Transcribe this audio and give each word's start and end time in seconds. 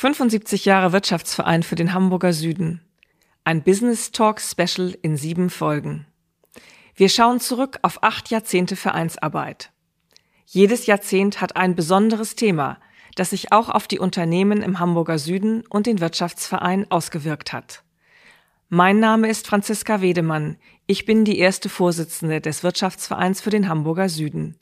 75 0.00 0.64
Jahre 0.64 0.92
Wirtschaftsverein 0.92 1.62
für 1.62 1.74
den 1.74 1.92
Hamburger 1.92 2.32
Süden. 2.32 2.80
Ein 3.44 3.62
Business 3.62 4.12
Talk 4.12 4.40
Special 4.40 4.96
in 5.02 5.18
sieben 5.18 5.50
Folgen. 5.50 6.06
Wir 6.94 7.10
schauen 7.10 7.38
zurück 7.38 7.78
auf 7.82 8.02
acht 8.02 8.30
Jahrzehnte 8.30 8.76
Vereinsarbeit. 8.76 9.72
Jedes 10.46 10.86
Jahrzehnt 10.86 11.42
hat 11.42 11.56
ein 11.56 11.74
besonderes 11.74 12.34
Thema, 12.34 12.78
das 13.14 13.28
sich 13.28 13.52
auch 13.52 13.68
auf 13.68 13.88
die 13.88 13.98
Unternehmen 13.98 14.62
im 14.62 14.78
Hamburger 14.78 15.18
Süden 15.18 15.66
und 15.68 15.84
den 15.84 16.00
Wirtschaftsverein 16.00 16.90
ausgewirkt 16.90 17.52
hat. 17.52 17.82
Mein 18.70 19.00
Name 19.00 19.28
ist 19.28 19.46
Franziska 19.46 20.00
Wedemann. 20.00 20.56
Ich 20.86 21.04
bin 21.04 21.26
die 21.26 21.38
erste 21.38 21.68
Vorsitzende 21.68 22.40
des 22.40 22.62
Wirtschaftsvereins 22.62 23.42
für 23.42 23.50
den 23.50 23.68
Hamburger 23.68 24.08
Süden. 24.08 24.56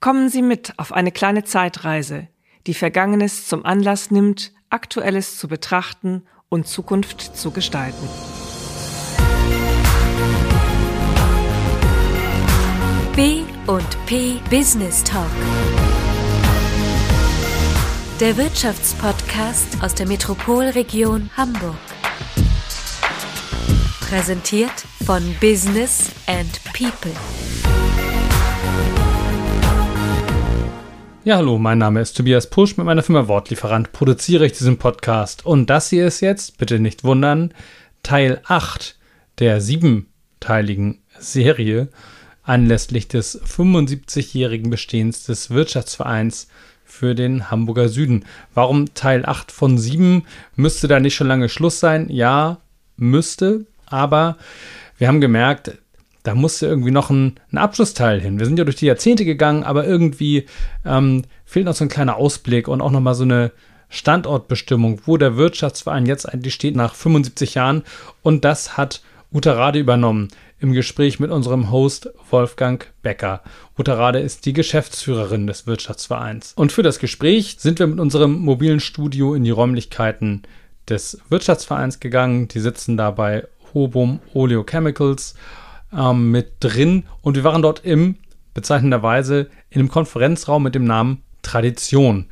Kommen 0.00 0.30
Sie 0.30 0.40
mit 0.40 0.72
auf 0.78 0.94
eine 0.94 1.12
kleine 1.12 1.44
Zeitreise, 1.44 2.28
die 2.68 2.74
Vergangenes 2.74 3.48
zum 3.48 3.64
Anlass 3.64 4.10
nimmt, 4.10 4.52
Aktuelles 4.68 5.38
zu 5.38 5.48
betrachten 5.48 6.22
und 6.50 6.68
Zukunft 6.68 7.34
zu 7.34 7.50
gestalten. 7.50 8.06
B 13.16 13.40
und 13.66 14.06
P 14.06 14.34
Business 14.50 15.02
Talk. 15.02 15.24
Der 18.20 18.36
Wirtschaftspodcast 18.36 19.82
aus 19.82 19.94
der 19.94 20.06
Metropolregion 20.06 21.30
Hamburg. 21.36 21.74
Präsentiert 24.00 24.84
von 25.06 25.22
Business 25.40 26.10
and 26.26 26.60
People. 26.74 27.12
Ja, 31.28 31.36
hallo, 31.36 31.58
mein 31.58 31.76
Name 31.76 32.00
ist 32.00 32.16
Tobias 32.16 32.48
Pusch. 32.48 32.78
Mit 32.78 32.86
meiner 32.86 33.02
Firma 33.02 33.28
Wortlieferant 33.28 33.92
produziere 33.92 34.46
ich 34.46 34.52
diesen 34.52 34.78
Podcast. 34.78 35.44
Und 35.44 35.68
das 35.68 35.90
hier 35.90 36.06
ist 36.06 36.20
jetzt, 36.20 36.56
bitte 36.56 36.80
nicht 36.80 37.04
wundern, 37.04 37.52
Teil 38.02 38.40
8 38.46 38.96
der 39.38 39.60
siebenteiligen 39.60 41.02
Serie 41.18 41.88
anlässlich 42.44 43.08
des 43.08 43.42
75-jährigen 43.42 44.70
Bestehens 44.70 45.24
des 45.24 45.50
Wirtschaftsvereins 45.50 46.48
für 46.86 47.14
den 47.14 47.50
Hamburger 47.50 47.90
Süden. 47.90 48.24
Warum 48.54 48.94
Teil 48.94 49.26
8 49.26 49.52
von 49.52 49.76
7? 49.76 50.24
Müsste 50.56 50.88
da 50.88 50.98
nicht 50.98 51.14
schon 51.14 51.28
lange 51.28 51.50
Schluss 51.50 51.78
sein? 51.78 52.08
Ja, 52.08 52.62
müsste, 52.96 53.66
aber 53.84 54.38
wir 54.96 55.08
haben 55.08 55.20
gemerkt, 55.20 55.76
da 56.28 56.34
musste 56.34 56.66
irgendwie 56.66 56.90
noch 56.90 57.08
ein, 57.08 57.40
ein, 57.50 57.56
Abschlussteil 57.56 58.20
hin. 58.20 58.38
Wir 58.38 58.44
sind 58.44 58.58
ja 58.58 58.64
durch 58.66 58.76
die 58.76 58.84
Jahrzehnte 58.84 59.24
gegangen, 59.24 59.64
aber 59.64 59.86
irgendwie 59.86 60.44
ähm, 60.84 61.22
fehlt 61.46 61.64
noch 61.64 61.74
so 61.74 61.86
ein 61.86 61.88
kleiner 61.88 62.16
Ausblick 62.16 62.68
und 62.68 62.82
auch 62.82 62.90
nochmal 62.90 63.14
so 63.14 63.22
eine 63.22 63.50
Standortbestimmung, 63.88 65.00
wo 65.06 65.16
der 65.16 65.38
Wirtschaftsverein 65.38 66.04
jetzt 66.04 66.26
eigentlich 66.26 66.52
steht 66.52 66.76
nach 66.76 66.94
75 66.94 67.54
Jahren. 67.54 67.82
Und 68.20 68.44
das 68.44 68.76
hat 68.76 69.00
Uta 69.32 69.52
Rade 69.52 69.78
übernommen 69.78 70.28
im 70.60 70.74
Gespräch 70.74 71.18
mit 71.18 71.30
unserem 71.30 71.70
Host 71.70 72.10
Wolfgang 72.30 72.92
Becker. 73.00 73.42
Uta 73.78 73.94
Rade 73.94 74.18
ist 74.18 74.44
die 74.44 74.52
Geschäftsführerin 74.52 75.46
des 75.46 75.66
Wirtschaftsvereins. 75.66 76.52
Und 76.56 76.72
für 76.72 76.82
das 76.82 76.98
Gespräch 76.98 77.56
sind 77.58 77.78
wir 77.78 77.86
mit 77.86 78.00
unserem 78.00 78.38
mobilen 78.38 78.80
Studio 78.80 79.32
in 79.32 79.44
die 79.44 79.50
Räumlichkeiten 79.50 80.42
des 80.90 81.22
Wirtschaftsvereins 81.30 82.00
gegangen. 82.00 82.48
Die 82.48 82.60
sitzen 82.60 82.98
da 82.98 83.12
bei 83.12 83.48
Hobum 83.72 84.20
Oleochemicals 84.34 85.34
ähm, 85.92 86.30
mit 86.30 86.52
drin 86.60 87.04
und 87.22 87.36
wir 87.36 87.44
waren 87.44 87.62
dort 87.62 87.84
im, 87.84 88.16
bezeichnenderweise, 88.54 89.50
in 89.70 89.80
einem 89.80 89.88
Konferenzraum 89.88 90.62
mit 90.62 90.74
dem 90.74 90.84
Namen 90.84 91.22
Tradition. 91.42 92.26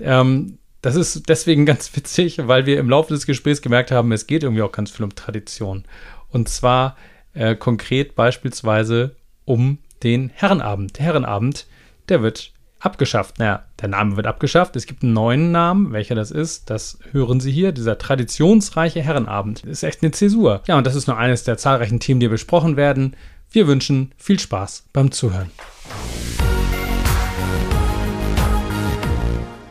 Ähm, 0.00 0.58
das 0.82 0.96
ist 0.96 1.28
deswegen 1.28 1.66
ganz 1.66 1.94
witzig, 1.96 2.38
weil 2.46 2.66
wir 2.66 2.78
im 2.78 2.90
Laufe 2.90 3.12
des 3.12 3.26
Gesprächs 3.26 3.62
gemerkt 3.62 3.90
haben, 3.90 4.12
es 4.12 4.26
geht 4.26 4.42
irgendwie 4.42 4.62
auch 4.62 4.72
ganz 4.72 4.90
viel 4.90 5.04
um 5.04 5.14
Tradition. 5.14 5.84
Und 6.30 6.48
zwar 6.48 6.96
äh, 7.34 7.54
konkret 7.54 8.14
beispielsweise 8.14 9.16
um 9.44 9.78
den 10.02 10.30
Herrenabend. 10.34 10.98
Der 10.98 11.06
Herrenabend, 11.06 11.66
der 12.08 12.22
wird 12.22 12.52
abgeschafft. 12.86 13.38
Naja, 13.38 13.64
der 13.82 13.88
Name 13.88 14.16
wird 14.16 14.26
abgeschafft. 14.26 14.74
Es 14.76 14.86
gibt 14.86 15.02
einen 15.02 15.12
neuen 15.12 15.52
Namen. 15.52 15.92
Welcher 15.92 16.14
das 16.14 16.30
ist, 16.30 16.70
das 16.70 16.98
hören 17.12 17.40
Sie 17.40 17.52
hier. 17.52 17.72
Dieser 17.72 17.98
traditionsreiche 17.98 19.02
Herrenabend. 19.02 19.64
Ist 19.64 19.82
echt 19.82 20.02
eine 20.02 20.12
Zäsur. 20.12 20.62
Ja, 20.66 20.78
und 20.78 20.86
das 20.86 20.94
ist 20.94 21.06
nur 21.06 21.18
eines 21.18 21.44
der 21.44 21.58
zahlreichen 21.58 22.00
Themen, 22.00 22.20
die 22.20 22.28
besprochen 22.28 22.76
werden. 22.76 23.14
Wir 23.50 23.66
wünschen 23.66 24.12
viel 24.16 24.38
Spaß 24.38 24.86
beim 24.94 25.10
Zuhören. 25.10 25.50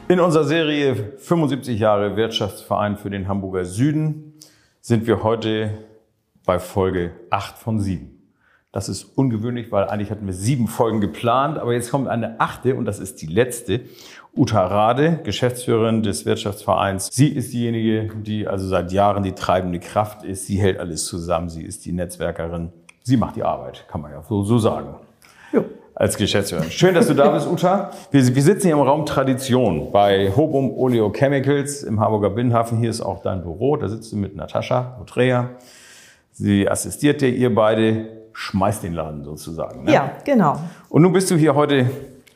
In 0.07 0.19
unserer 0.19 0.43
Serie 0.43 1.13
75 1.17 1.79
Jahre 1.79 2.15
Wirtschaftsverein 2.15 2.97
für 2.97 3.09
den 3.09 3.27
Hamburger 3.27 3.65
Süden 3.65 4.33
sind 4.81 5.07
wir 5.07 5.23
heute 5.23 5.79
bei 6.45 6.59
Folge 6.59 7.11
8 7.31 7.57
von 7.57 7.79
7. 7.79 8.14
Das 8.75 8.89
ist 8.89 9.05
ungewöhnlich, 9.15 9.71
weil 9.71 9.85
eigentlich 9.85 10.11
hatten 10.11 10.25
wir 10.25 10.33
sieben 10.33 10.67
Folgen 10.67 10.99
geplant, 10.99 11.57
aber 11.57 11.71
jetzt 11.71 11.91
kommt 11.91 12.09
eine 12.09 12.41
achte 12.41 12.75
und 12.75 12.83
das 12.83 12.99
ist 12.99 13.21
die 13.21 13.25
letzte. 13.25 13.79
Uta 14.35 14.67
Rade, 14.67 15.21
Geschäftsführerin 15.23 16.03
des 16.03 16.25
Wirtschaftsvereins. 16.25 17.07
Sie 17.09 17.29
ist 17.29 17.53
diejenige, 17.53 18.09
die 18.17 18.49
also 18.49 18.67
seit 18.67 18.91
Jahren 18.91 19.23
die 19.23 19.31
treibende 19.31 19.79
Kraft 19.79 20.25
ist. 20.25 20.47
Sie 20.47 20.57
hält 20.57 20.77
alles 20.77 21.05
zusammen. 21.05 21.47
Sie 21.47 21.63
ist 21.63 21.85
die 21.85 21.93
Netzwerkerin. 21.93 22.73
Sie 23.01 23.15
macht 23.15 23.37
die 23.37 23.43
Arbeit, 23.43 23.85
kann 23.87 24.01
man 24.01 24.11
ja 24.11 24.21
so, 24.27 24.43
so 24.43 24.57
sagen. 24.57 24.95
Ja. 25.53 25.63
Als 25.93 26.17
Geschäftsführerin. 26.17 26.69
Schön, 26.69 26.95
dass 26.95 27.07
du 27.07 27.13
da 27.13 27.29
bist, 27.29 27.47
Uta. 27.47 27.91
Wir, 28.11 28.35
wir 28.35 28.43
sitzen 28.43 28.67
hier 28.67 28.75
im 28.75 28.81
Raum 28.81 29.05
Tradition 29.05 29.93
bei 29.93 30.33
Hobum 30.35 30.77
Oleochemicals 30.77 31.83
im 31.83 32.01
Harburger 32.01 32.31
Binnenhafen. 32.31 32.77
Hier 32.79 32.89
ist 32.89 32.99
auch 32.99 33.21
dein 33.21 33.41
Büro. 33.41 33.77
Da 33.77 33.87
sitzt 33.87 34.11
du 34.11 34.17
mit 34.17 34.35
Natascha 34.35 34.97
Mutrea. 34.99 35.51
Sie 36.33 36.69
assistiert 36.69 37.21
dir, 37.21 37.29
ihr 37.29 37.55
beide 37.55 38.14
schmeißt 38.35 38.83
den 38.83 38.93
Laden 38.93 39.23
sozusagen. 39.23 39.85
Ne? 39.85 39.93
Ja, 39.93 40.11
genau. 40.25 40.59
Und 40.89 41.01
nun 41.01 41.13
bist 41.13 41.31
du 41.31 41.35
hier 41.35 41.55
heute 41.55 41.89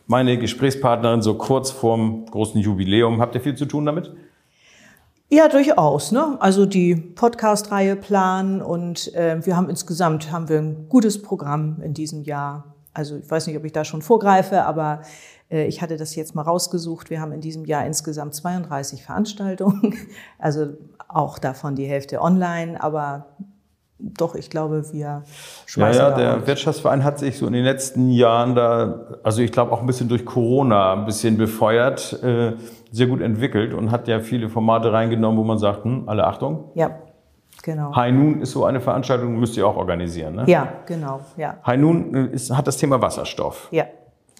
meine 0.07 0.37
Gesprächspartnerin 0.37 1.21
so 1.21 1.35
kurz 1.35 1.71
vorm 1.71 2.25
großen 2.25 2.59
Jubiläum. 2.61 3.21
Habt 3.21 3.35
ihr 3.35 3.41
viel 3.41 3.55
zu 3.55 3.65
tun 3.65 3.85
damit? 3.85 4.11
Ja, 5.27 5.49
durchaus. 5.49 6.13
Ne? 6.13 6.37
Also 6.39 6.65
die 6.65 6.95
Podcast-Reihe 6.95 7.97
planen 7.97 8.61
und 8.61 9.13
äh, 9.13 9.45
wir 9.45 9.57
haben 9.57 9.69
insgesamt 9.69 10.31
haben 10.31 10.47
wir 10.47 10.59
ein 10.59 10.87
gutes 10.87 11.21
Programm 11.21 11.81
in 11.83 11.93
diesem 11.93 12.23
Jahr. 12.23 12.75
Also 12.93 13.17
ich 13.17 13.29
weiß 13.29 13.47
nicht, 13.47 13.57
ob 13.57 13.65
ich 13.65 13.73
da 13.73 13.83
schon 13.83 14.01
vorgreife, 14.01 14.63
aber 14.63 15.01
äh, 15.51 15.67
ich 15.67 15.81
hatte 15.81 15.97
das 15.97 16.15
jetzt 16.15 16.33
mal 16.33 16.43
rausgesucht. 16.43 17.09
Wir 17.09 17.19
haben 17.19 17.33
in 17.33 17.41
diesem 17.41 17.65
Jahr 17.65 17.85
insgesamt 17.85 18.33
32 18.35 19.03
Veranstaltungen, 19.03 19.95
also 20.39 20.77
auch 21.09 21.39
davon 21.39 21.75
die 21.75 21.85
Hälfte 21.85 22.21
online, 22.21 22.81
aber 22.81 23.27
doch, 23.99 24.35
ich 24.35 24.49
glaube, 24.49 24.83
wir 24.93 25.23
schmeißen. 25.65 26.01
Ja, 26.01 26.09
ja, 26.09 26.15
der 26.15 26.47
Wirtschaftsverein 26.47 27.03
hat 27.03 27.19
sich 27.19 27.37
so 27.37 27.47
in 27.47 27.53
den 27.53 27.65
letzten 27.65 28.09
Jahren 28.09 28.55
da, 28.55 29.17
also 29.23 29.41
ich 29.41 29.51
glaube 29.51 29.73
auch 29.73 29.81
ein 29.81 29.87
bisschen 29.87 30.07
durch 30.07 30.25
Corona 30.25 30.93
ein 30.93 31.05
bisschen 31.05 31.37
befeuert, 31.37 32.21
äh, 32.23 32.53
sehr 32.91 33.07
gut 33.07 33.21
entwickelt 33.21 33.73
und 33.73 33.91
hat 33.91 34.07
ja 34.07 34.21
viele 34.21 34.49
Formate 34.49 34.93
reingenommen, 34.93 35.37
wo 35.37 35.43
man 35.43 35.57
sagt, 35.57 35.83
hm, 35.83 36.07
alle 36.07 36.25
Achtung. 36.25 36.71
Ja, 36.75 36.91
genau. 37.61 37.93
High 37.93 38.13
Noon 38.13 38.41
ist 38.41 38.51
so 38.51 38.63
eine 38.63 38.79
Veranstaltung, 38.79 39.37
müsst 39.37 39.57
ihr 39.57 39.67
auch 39.67 39.75
organisieren, 39.75 40.35
ne? 40.35 40.43
Ja, 40.47 40.69
genau, 40.85 41.19
ja. 41.35 41.57
High 41.65 41.79
Noon 41.79 42.15
äh, 42.15 42.25
ist, 42.27 42.55
hat 42.55 42.67
das 42.67 42.77
Thema 42.77 43.01
Wasserstoff. 43.01 43.67
Ja. 43.71 43.83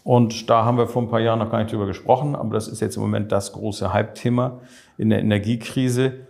Und 0.05 0.49
da 0.49 0.63
haben 0.63 0.77
wir 0.77 0.87
vor 0.87 1.01
ein 1.01 1.09
paar 1.09 1.19
Jahren 1.19 1.39
noch 1.39 1.51
gar 1.51 1.59
nicht 1.59 1.73
drüber 1.73 1.85
gesprochen, 1.85 2.35
aber 2.35 2.53
das 2.53 2.69
ist 2.69 2.79
jetzt 2.79 2.95
im 2.95 3.01
Moment 3.01 3.31
das 3.33 3.51
große 3.51 3.91
Hype-Thema 3.91 4.61
in 4.97 5.09
der 5.09 5.19
Energiekrise. 5.19 6.28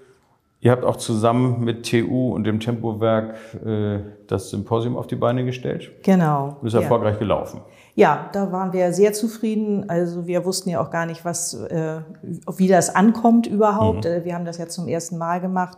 Ihr 0.62 0.72
habt 0.72 0.84
auch 0.84 0.98
zusammen 0.98 1.64
mit 1.64 1.90
TU 1.90 2.34
und 2.34 2.44
dem 2.44 2.60
Tempowerk 2.60 3.36
äh, 3.66 4.00
das 4.28 4.50
Symposium 4.50 4.98
auf 4.98 5.08
die 5.08 5.16
Beine 5.16 5.46
gestellt. 5.46 5.92
Genau. 6.04 6.58
Ist 6.64 6.74
erfolgreich 6.74 7.14
ja. 7.14 7.20
gelaufen. 7.20 7.62
Ja, 7.96 8.30
da 8.34 8.52
waren 8.52 8.74
wir 8.74 8.92
sehr 8.92 9.14
zufrieden. 9.14 9.90
Also 9.90 10.28
wir 10.28 10.44
wussten 10.46 10.70
ja 10.70 10.82
auch 10.82 10.92
gar 10.92 11.06
nicht, 11.06 11.24
was, 11.24 11.54
äh, 11.54 12.02
wie 12.58 12.68
das 12.68 12.94
ankommt 12.94 13.48
überhaupt. 13.48 14.04
Mhm. 14.04 14.12
Äh, 14.12 14.26
wir 14.26 14.36
haben 14.36 14.46
das 14.46 14.58
ja 14.58 14.68
zum 14.68 14.90
ersten 14.90 15.18
Mal 15.18 15.40
gemacht 15.40 15.78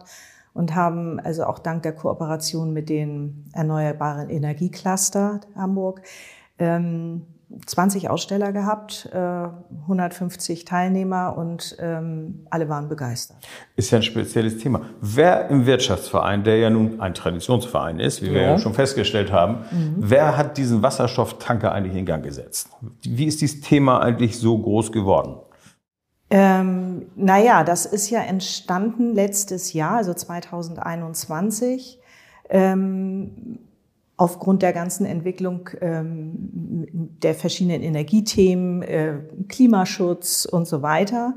und 0.54 0.74
haben 0.76 1.20
also 1.20 1.46
auch 1.46 1.60
dank 1.60 1.84
der 1.84 1.94
Kooperation 1.94 2.74
mit 2.74 2.90
den 2.90 3.46
erneuerbaren 3.54 4.30
Energiecluster 4.30 5.42
Hamburg 5.56 6.02
ähm, 6.58 7.28
20 7.66 8.10
Aussteller 8.10 8.52
gehabt, 8.52 9.10
150 9.12 10.62
äh, 10.62 10.66
Teilnehmer 10.66 11.38
und 11.38 11.76
ähm, 11.80 12.46
alle 12.50 12.70
waren 12.70 12.90
begeistert. 12.90 13.38
Ist 13.76 13.92
ja 13.92 14.00
ein 14.00 14.04
spezielles 14.04 14.58
Thema. 14.58 14.82
Wer 15.02 15.50
im 15.50 15.66
Wirtschaftsverein, 15.66 16.44
der 16.44 16.58
ja 16.58 16.70
nun 16.70 17.02
ein 17.02 17.14
Traditionsverein 17.14 18.00
ist, 18.00 18.22
wie 18.22 18.28
ja. 18.28 18.34
wir 18.34 18.42
ja 18.42 18.58
schon 18.58 18.74
festgestellt 18.74 19.32
haben, 19.32 19.66
mhm. 19.72 19.96
wer 19.98 20.38
hat 20.38 20.58
diesen 20.58 20.82
Wasserstofftanker 20.82 21.72
eigentlich 21.72 21.96
in 21.96 22.06
Gang 22.06 22.24
gesetzt? 22.24 22.70
Wie 23.04 23.26
ist 23.26 23.42
dieses 23.42 23.62
Thema 23.62 24.02
eigentlich 24.02 24.38
so 24.40 24.58
groß 24.58 24.92
geworden? 24.92 25.36
Ähm, 26.30 27.08
naja, 27.16 27.66
das 27.66 27.86
ist 27.86 28.10
ja 28.10 28.22
entstanden 28.22 29.14
letztes 29.14 29.74
Jahr, 29.74 29.98
also 29.98 30.14
2021. 30.14 32.00
Ähm, 32.50 33.60
aufgrund 34.22 34.62
der 34.62 34.72
ganzen 34.72 35.08
Entwicklung 35.08 35.68
ähm, 35.82 36.34
der 37.24 37.34
verschiedenen 37.34 37.82
Energiethemen, 37.82 38.84
äh, 38.84 39.16
Klimaschutz 39.48 40.46
und 40.46 40.68
so 40.68 40.84
weiter. 40.84 41.36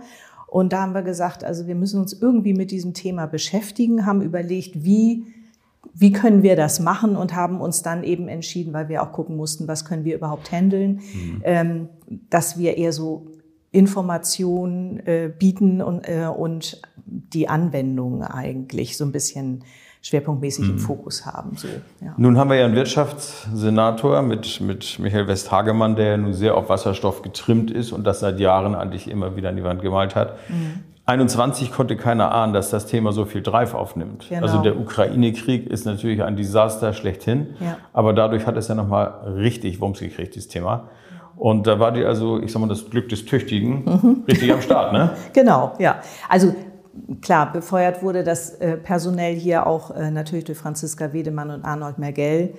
Und 0.48 0.74
da 0.74 0.82
haben 0.82 0.92
wir 0.92 1.00
gesagt, 1.00 1.44
also 1.44 1.66
wir 1.66 1.76
müssen 1.76 1.98
uns 1.98 2.12
irgendwie 2.12 2.52
mit 2.52 2.70
diesem 2.70 2.92
Thema 2.92 3.24
beschäftigen, 3.24 4.04
haben 4.04 4.20
überlegt, 4.20 4.84
wie, 4.84 5.24
wie 5.94 6.12
können 6.12 6.42
wir 6.42 6.56
das 6.56 6.78
machen 6.78 7.16
und 7.16 7.34
haben 7.34 7.62
uns 7.62 7.80
dann 7.82 8.04
eben 8.04 8.28
entschieden, 8.28 8.74
weil 8.74 8.90
wir 8.90 9.02
auch 9.02 9.12
gucken 9.12 9.34
mussten, 9.34 9.66
was 9.66 9.86
können 9.86 10.04
wir 10.04 10.14
überhaupt 10.14 10.52
handeln, 10.52 11.00
mhm. 11.14 11.40
ähm, 11.42 11.88
dass 12.28 12.58
wir 12.58 12.76
eher 12.76 12.92
so 12.92 13.28
Informationen 13.70 14.98
äh, 15.06 15.32
bieten 15.38 15.80
und, 15.80 16.06
äh, 16.06 16.26
und 16.26 16.82
die 17.06 17.48
Anwendung 17.48 18.22
eigentlich 18.22 18.98
so 18.98 19.06
ein 19.06 19.12
bisschen 19.12 19.64
schwerpunktmäßig 20.04 20.66
mhm. 20.66 20.70
im 20.72 20.78
Fokus 20.78 21.24
haben. 21.24 21.56
So, 21.56 21.66
ja. 22.00 22.12
Nun 22.18 22.36
haben 22.36 22.50
wir 22.50 22.56
ja 22.56 22.66
einen 22.66 22.76
Wirtschaftssenator 22.76 24.20
mit, 24.20 24.60
mit 24.60 24.98
Michael 24.98 25.26
Westhagemann, 25.28 25.96
der 25.96 26.18
nun 26.18 26.34
sehr 26.34 26.56
auf 26.56 26.68
Wasserstoff 26.68 27.22
getrimmt 27.22 27.70
ist 27.70 27.90
und 27.90 28.04
das 28.04 28.20
seit 28.20 28.38
Jahren 28.38 28.74
eigentlich 28.74 29.10
immer 29.10 29.34
wieder 29.34 29.48
an 29.48 29.56
die 29.56 29.64
Wand 29.64 29.80
gemalt 29.80 30.14
hat. 30.14 30.36
Mhm. 30.50 30.84
21 31.06 31.72
konnte 31.72 31.96
keiner 31.96 32.32
ahnen, 32.32 32.52
dass 32.52 32.70
das 32.70 32.86
Thema 32.86 33.12
so 33.12 33.24
viel 33.24 33.42
Drive 33.42 33.74
aufnimmt. 33.74 34.26
Genau. 34.28 34.42
Also 34.42 34.62
der 34.62 34.78
Ukraine-Krieg 34.78 35.66
ist 35.66 35.86
natürlich 35.86 36.22
ein 36.22 36.36
Desaster 36.36 36.92
schlechthin, 36.92 37.56
ja. 37.60 37.78
aber 37.92 38.12
dadurch 38.12 38.46
hat 38.46 38.56
es 38.56 38.68
ja 38.68 38.74
nochmal 38.74 39.34
richtig 39.36 39.80
Wumms 39.80 40.00
gekriegt, 40.00 40.34
dieses 40.34 40.48
Thema. 40.48 40.88
Und 41.36 41.66
da 41.66 41.80
war 41.80 41.92
die 41.92 42.04
also, 42.04 42.40
ich 42.40 42.52
sag 42.52 42.60
mal, 42.60 42.68
das 42.68 42.90
Glück 42.90 43.08
des 43.08 43.24
Tüchtigen 43.24 43.84
mhm. 43.84 44.24
richtig 44.28 44.52
am 44.52 44.60
Start, 44.60 44.92
ne? 44.92 45.10
Genau, 45.32 45.74
ja. 45.78 45.96
Also 46.28 46.54
klar, 47.20 47.52
befeuert 47.52 48.02
wurde 48.02 48.24
das 48.24 48.50
äh, 48.56 48.76
personell 48.76 49.34
hier 49.34 49.66
auch 49.66 49.90
äh, 49.90 50.10
natürlich 50.10 50.44
durch 50.44 50.58
Franziska 50.58 51.12
Wedemann 51.12 51.50
und 51.50 51.64
Arnold 51.64 51.98
Mergell, 51.98 52.54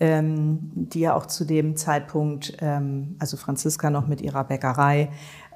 ähm, 0.00 0.58
die 0.74 1.00
ja 1.00 1.14
auch 1.14 1.26
zu 1.26 1.44
dem 1.44 1.76
Zeitpunkt, 1.76 2.56
ähm, 2.60 3.16
also 3.18 3.36
Franziska 3.36 3.90
noch 3.90 4.06
mit 4.06 4.20
ihrer 4.20 4.44
Bäckerei, 4.44 5.10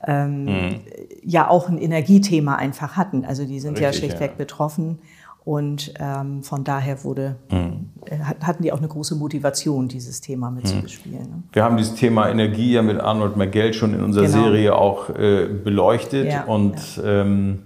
ähm, 0.07 0.45
mhm. 0.45 0.81
ja 1.23 1.49
auch 1.49 1.69
ein 1.69 1.79
Energiethema 1.79 2.57
einfach 2.57 2.97
hatten. 2.97 3.25
Also 3.25 3.45
die 3.45 3.61
sind 3.61 3.73
Richtig, 3.73 3.85
ja 3.85 3.93
schlichtweg 3.93 4.31
ja. 4.33 4.37
betroffen. 4.37 4.99
Und 5.45 5.93
ähm, 5.99 6.45
von 6.45 6.63
daher 6.63 7.03
wurde, 7.03 7.37
mhm. 7.51 7.91
Äh, 8.05 8.19
hatten 8.19 8.63
die 8.63 8.73
auch 8.73 8.79
eine 8.79 8.87
große 8.87 9.17
Motivation, 9.17 9.89
dieses 9.89 10.21
Thema 10.21 10.51
mitzubespielen. 10.51 11.23
Mhm. 11.23 11.31
Ne? 11.31 11.43
Wir 11.53 11.65
haben 11.65 11.77
dieses 11.77 11.97
Thema 11.97 12.29
Energie 12.29 12.73
ja 12.73 12.83
mit 12.83 13.01
Arnold 13.01 13.37
Mergell 13.37 13.75
schon 13.75 13.93
in 13.93 14.03
unserer 14.03 14.27
genau. 14.27 14.45
Serie 14.45 14.75
auch 14.77 15.11
äh, 15.11 15.47
beleuchtet. 15.47 16.33
Ja, 16.33 16.45
und 16.45 16.97
ja. 16.97 17.23
Ähm, 17.23 17.63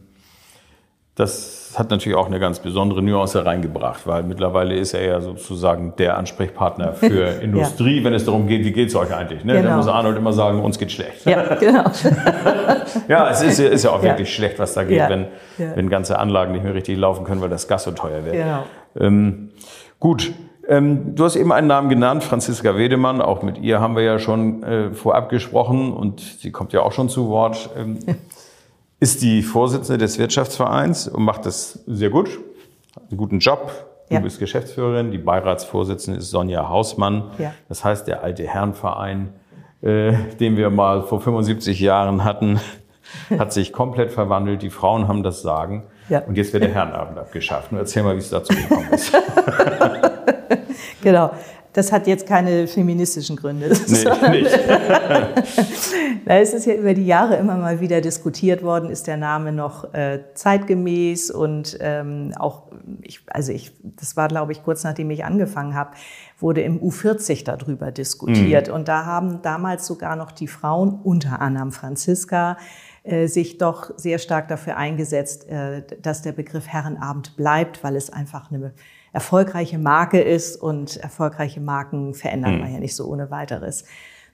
das 1.17 1.75
hat 1.79 1.91
natürlich 1.91 2.17
auch 2.17 2.27
eine 2.27 2.39
ganz 2.39 2.59
besondere 2.61 3.03
Nuance 3.03 3.45
reingebracht, 3.45 4.07
weil 4.07 4.23
mittlerweile 4.23 4.75
ist 4.77 4.95
er 4.95 5.05
ja 5.05 5.21
sozusagen 5.21 5.95
der 5.97 6.17
Ansprechpartner 6.19 6.93
für 6.95 7.43
Industrie, 7.43 7.99
ja. 7.99 8.05
wenn 8.05 8.15
es 8.15 8.25
darum 8.25 8.47
geht, 8.47 8.65
wie 8.65 8.73
geht 8.73 8.89
es 8.89 8.95
euch 8.95 9.15
eigentlich? 9.15 9.45
Ne? 9.45 9.55
Genau. 9.55 9.71
Da 9.71 9.77
muss 9.77 9.89
Arnold 9.89 10.17
immer 10.17 10.33
sagen, 10.33 10.63
uns 10.63 10.79
geht 10.79 10.93
schlecht. 10.93 11.25
Ja, 11.25 11.55
genau. 11.61 11.85
ja 13.09 13.31
es 13.31 13.43
ist, 13.43 13.59
ist, 13.59 13.83
ja 13.83 13.91
auch 13.91 14.03
wirklich 14.03 14.33
schlecht, 14.33 14.59
was 14.59 14.75
da 14.75 14.85
geht, 14.85 14.99
ja. 14.99 15.09
Wenn, 15.09 15.27
wenn 15.57 15.89
ganze 15.89 16.19
Anlagen 16.19 16.53
nicht 16.53 16.65
mehr 16.65 16.75
richtig 16.75 16.99
laufen 16.99 17.25
können, 17.25 17.41
weil 17.41 17.51
das 17.51 17.67
Gas 17.67 17.85
so 17.85 17.93
teuer 17.93 18.25
wird. 18.25 18.35
Genau. 18.35 18.65
Ähm, 18.99 19.51
gut, 19.99 20.33
ähm, 20.69 21.15
du 21.15 21.25
hast 21.25 21.37
eben 21.37 21.53
einen 21.53 21.67
Namen 21.67 21.89
genannt, 21.89 22.25
Franziska 22.25 22.77
Wedemann. 22.77 23.23
Auch 23.23 23.43
mit 23.43 23.59
ihr 23.59 23.81
haben 23.81 23.97
wir 23.97 24.03
ja 24.03 24.19
schon 24.19 24.63
äh, 24.63 24.91
vorab 24.91 25.31
gesprochen 25.31 25.93
und 25.93 26.21
sie 26.21 26.51
kommt 26.51 26.73
ja 26.73 26.83
auch 26.83 26.93
schon 26.93 27.09
zu 27.09 27.29
Wort. 27.29 27.71
Ähm, 27.77 27.99
ist 29.01 29.23
die 29.23 29.43
Vorsitzende 29.43 29.99
des 29.99 30.19
Wirtschaftsvereins 30.19 31.09
und 31.09 31.23
macht 31.23 31.47
das 31.47 31.81
sehr 31.87 32.11
gut, 32.11 32.31
einen 33.11 33.19
guten 33.19 33.39
Job. 33.39 33.71
Du 34.09 34.15
ja. 34.15 34.21
bist 34.21 34.39
Geschäftsführerin, 34.39 35.11
die 35.11 35.19
Beiratsvorsitzende 35.19 36.21
ist 36.21 36.31
Sonja 36.31 36.69
Hausmann. 36.69 37.31
Ja. 37.39 37.53
Das 37.69 37.85
heißt, 37.85 38.07
der 38.07 38.23
alte 38.23 38.47
Herrenverein, 38.47 39.33
äh, 39.83 40.13
den 40.41 40.57
wir 40.57 40.71
mal 40.71 41.03
vor 41.03 41.21
75 41.21 41.81
Jahren 41.81 42.25
hatten, 42.25 42.61
hat 43.39 43.53
sich 43.53 43.73
komplett 43.73 44.13
verwandelt. 44.13 44.63
Die 44.63 44.71
Frauen 44.71 45.09
haben 45.09 45.23
das 45.23 45.43
Sagen. 45.43 45.85
Ja. 46.09 46.21
Und 46.21 46.37
jetzt 46.37 46.53
wird 46.53 46.63
der 46.63 46.73
Herrenabend 46.73 47.19
abgeschafft. 47.19 47.73
Nur 47.73 47.81
erzähl 47.81 48.05
mal, 48.05 48.15
wie 48.15 48.21
es 48.21 48.31
dazu 48.31 48.55
gekommen 48.55 48.89
ist. 48.93 49.13
genau. 51.03 51.33
Das 51.77 51.93
hat 51.93 52.07
jetzt 52.07 52.27
keine 52.27 52.67
feministischen 52.69 53.37
Gründe. 53.37 53.69
Nee, 53.69 54.31
nicht. 54.31 54.51
es 56.25 56.55
ist 56.55 56.65
ja 56.65 56.73
über 56.73 56.95
die 56.95 57.05
Jahre 57.05 57.37
immer 57.37 57.59
mal 57.59 57.81
wieder 57.81 58.01
diskutiert 58.01 58.63
worden, 58.63 58.89
ist 58.89 59.07
der 59.07 59.19
Name 59.19 59.53
noch 59.53 59.93
äh, 59.93 60.21
zeitgemäß 60.33 61.31
und 61.31 61.77
ähm, 61.83 62.33
auch, 62.39 62.63
ich, 63.03 63.21
also 63.27 63.53
ich, 63.53 63.73
das 63.83 64.17
war 64.17 64.29
glaube 64.29 64.53
ich 64.53 64.65
kurz 64.65 64.85
nachdem 64.85 65.11
ich 65.11 65.27
angefangen 65.27 65.75
habe, 65.75 65.91
wurde 66.39 66.63
im 66.63 66.81
U40 66.81 67.45
darüber 67.45 67.93
diskutiert. 67.93 68.69
Mhm. 68.69 68.75
Und 68.75 68.89
da 68.89 69.05
haben 69.05 69.43
damals 69.43 69.87
sogar 69.87 70.17
noch 70.17 70.33
die 70.33 70.49
Frauen, 70.49 70.99
unter 71.05 71.43
anderem 71.43 71.73
Franziska, 71.73 72.57
äh, 73.03 73.27
sich 73.27 73.59
doch 73.59 73.91
sehr 73.99 74.19
stark 74.19 74.49
dafür 74.49 74.79
eingesetzt, 74.79 75.47
äh, 75.51 75.83
dass 76.01 76.23
der 76.23 76.33
Begriff 76.33 76.69
Herrenabend 76.69 77.37
bleibt, 77.37 77.85
weil 77.85 77.97
es 77.97 78.09
einfach 78.09 78.51
eine 78.51 78.73
erfolgreiche 79.17 79.79
Marke 79.79 80.21
ist 80.21 80.57
und 80.57 80.99
erfolgreiche 80.99 81.59
Marken 81.59 82.13
verändert 82.13 82.53
mhm. 82.53 82.61
man 82.61 82.73
ja 82.75 82.79
nicht 82.79 82.95
so 82.95 83.07
ohne 83.07 83.31
weiteres. 83.31 83.85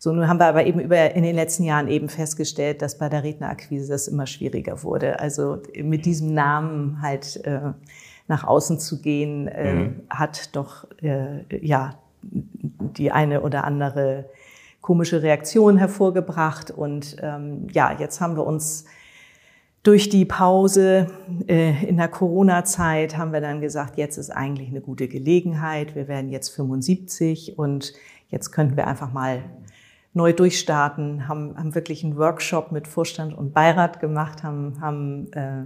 So, 0.00 0.12
nun 0.12 0.26
haben 0.26 0.40
wir 0.40 0.46
aber 0.46 0.66
eben 0.66 0.80
über, 0.80 1.14
in 1.14 1.22
den 1.22 1.36
letzten 1.36 1.62
Jahren 1.62 1.86
eben 1.86 2.08
festgestellt, 2.08 2.82
dass 2.82 2.98
bei 2.98 3.08
der 3.08 3.22
Rednerakquise 3.22 3.92
das 3.92 4.08
immer 4.08 4.26
schwieriger 4.26 4.82
wurde. 4.82 5.20
Also 5.20 5.62
mit 5.80 6.04
diesem 6.04 6.34
Namen 6.34 7.00
halt 7.00 7.40
äh, 7.44 7.60
nach 8.26 8.42
außen 8.42 8.80
zu 8.80 9.00
gehen, 9.00 9.46
äh, 9.46 9.72
mhm. 9.72 10.00
hat 10.10 10.56
doch 10.56 10.88
äh, 11.00 11.44
ja 11.64 11.94
die 12.22 13.12
eine 13.12 13.42
oder 13.42 13.62
andere 13.62 14.24
komische 14.80 15.22
Reaktion 15.22 15.76
hervorgebracht. 15.76 16.72
Und 16.72 17.18
ähm, 17.22 17.68
ja, 17.70 17.96
jetzt 17.96 18.20
haben 18.20 18.34
wir 18.34 18.44
uns 18.44 18.86
durch 19.82 20.08
die 20.08 20.24
Pause 20.24 21.08
äh, 21.48 21.84
in 21.84 21.96
der 21.96 22.08
Corona-Zeit 22.08 23.16
haben 23.16 23.32
wir 23.32 23.40
dann 23.40 23.60
gesagt, 23.60 23.96
jetzt 23.96 24.16
ist 24.16 24.30
eigentlich 24.30 24.68
eine 24.68 24.80
gute 24.80 25.08
Gelegenheit. 25.08 25.96
Wir 25.96 26.06
werden 26.06 26.30
jetzt 26.30 26.50
75 26.50 27.58
und 27.58 27.92
jetzt 28.28 28.52
könnten 28.52 28.76
wir 28.76 28.86
einfach 28.86 29.12
mal 29.12 29.42
neu 30.14 30.32
durchstarten, 30.32 31.26
haben, 31.26 31.56
haben 31.56 31.74
wirklich 31.74 32.04
einen 32.04 32.16
Workshop 32.16 32.70
mit 32.70 32.86
Vorstand 32.86 33.36
und 33.36 33.54
Beirat 33.54 33.98
gemacht, 33.98 34.42
haben, 34.42 34.80
haben 34.80 35.32
äh, 35.32 35.64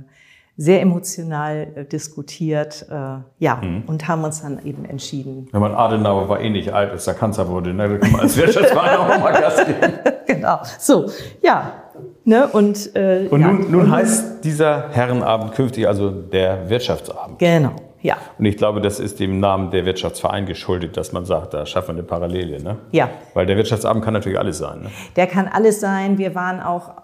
sehr 0.56 0.80
emotional 0.80 1.72
äh, 1.74 1.84
diskutiert, 1.84 2.86
äh, 2.88 3.18
ja, 3.38 3.56
mhm. 3.56 3.82
und 3.86 4.08
haben 4.08 4.24
uns 4.24 4.40
dann 4.40 4.64
eben 4.64 4.86
entschieden. 4.86 5.48
Wenn 5.52 5.60
man 5.60 5.74
Adenauer 5.74 6.28
war 6.28 6.40
eh 6.40 6.48
nicht 6.48 6.72
alt, 6.72 6.92
als 6.92 7.06
er 7.06 7.14
Kanzler 7.14 7.48
wurde, 7.48 7.74
ne, 7.74 8.00
als 8.18 8.36
Wirtschaftsverein 8.36 8.96
auch 8.96 9.20
mal 9.20 9.32
Gas 9.32 9.66
geben. 9.66 9.92
genau, 10.26 10.60
so, 10.78 11.10
ja, 11.42 11.82
Ne? 12.26 12.48
Und, 12.48 12.96
äh, 12.96 13.28
und 13.30 13.40
nun, 13.40 13.62
ja. 13.62 13.68
nun 13.68 13.90
heißt 13.90 14.44
dieser 14.44 14.88
Herrenabend 14.90 15.52
künftig 15.52 15.86
also 15.86 16.10
der 16.10 16.68
Wirtschaftsabend. 16.68 17.38
Genau, 17.38 17.76
ja. 18.02 18.16
Und 18.36 18.46
ich 18.46 18.56
glaube, 18.56 18.80
das 18.80 18.98
ist 18.98 19.20
dem 19.20 19.38
Namen 19.38 19.70
der 19.70 19.84
Wirtschaftsverein 19.86 20.44
geschuldet, 20.44 20.96
dass 20.96 21.12
man 21.12 21.24
sagt, 21.24 21.54
da 21.54 21.64
schaffen 21.64 21.94
wir 21.94 22.00
eine 22.00 22.02
Parallele. 22.02 22.60
Ne? 22.60 22.78
Ja. 22.90 23.10
Weil 23.34 23.46
der 23.46 23.56
Wirtschaftsabend 23.56 24.04
kann 24.04 24.12
natürlich 24.12 24.40
alles 24.40 24.58
sein. 24.58 24.82
Ne? 24.82 24.90
Der 25.14 25.28
kann 25.28 25.46
alles 25.46 25.78
sein. 25.78 26.18
Wir 26.18 26.34
waren 26.34 26.60
auch, 26.60 26.94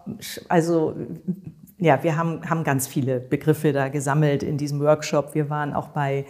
also 0.49 0.95
ja, 1.79 2.03
wir 2.03 2.17
haben, 2.17 2.49
haben 2.51 2.65
ganz 2.65 2.89
viele 2.89 3.21
Begriffe 3.21 3.73
da 3.73 3.91
gesammelt 3.91 4.43
in 4.43 4.59
diesem 4.59 4.81
Workshop. 4.81 5.37
Wir 5.37 5.49
waren 5.49 5.73
auch 5.73 5.89
bei 5.89 6.25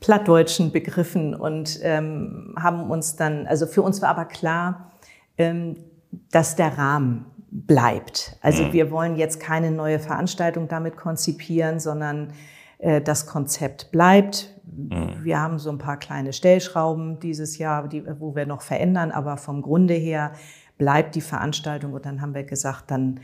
plattdeutschen 0.00 0.70
Begriffen 0.70 1.34
und 1.34 1.78
ähm, 1.82 2.54
haben 2.58 2.90
uns 2.90 3.16
dann, 3.16 3.46
also 3.46 3.66
für 3.66 3.80
uns 3.80 4.02
war 4.02 4.10
aber 4.10 4.26
klar, 4.26 4.92
ähm, 5.38 5.76
dass 6.30 6.56
der 6.56 6.76
Rahmen 6.76 7.24
bleibt. 7.54 8.36
Also 8.42 8.64
mhm. 8.64 8.72
wir 8.72 8.90
wollen 8.90 9.16
jetzt 9.16 9.38
keine 9.38 9.70
neue 9.70 10.00
Veranstaltung 10.00 10.66
damit 10.66 10.96
konzipieren, 10.96 11.78
sondern 11.78 12.32
äh, 12.78 13.00
das 13.00 13.26
Konzept 13.26 13.92
bleibt. 13.92 14.52
Mhm. 14.66 15.22
Wir 15.22 15.40
haben 15.40 15.60
so 15.60 15.70
ein 15.70 15.78
paar 15.78 15.96
kleine 15.96 16.32
Stellschrauben 16.32 17.20
dieses 17.20 17.56
Jahr, 17.58 17.86
die, 17.88 18.04
wo 18.18 18.34
wir 18.34 18.44
noch 18.44 18.60
verändern, 18.60 19.12
aber 19.12 19.36
vom 19.36 19.62
Grunde 19.62 19.94
her 19.94 20.32
bleibt 20.78 21.14
die 21.14 21.20
Veranstaltung. 21.20 21.92
Und 21.92 22.04
dann 22.04 22.20
haben 22.20 22.34
wir 22.34 22.42
gesagt, 22.42 22.90
dann 22.90 23.20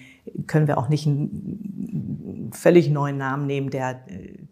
können 0.46 0.68
wir 0.68 0.78
auch 0.78 0.88
nicht 0.88 1.08
einen 2.50 2.60
völlig 2.60 2.90
neuen 2.90 3.16
Namen 3.16 3.46
nehmen, 3.46 3.70
der, 3.70 4.00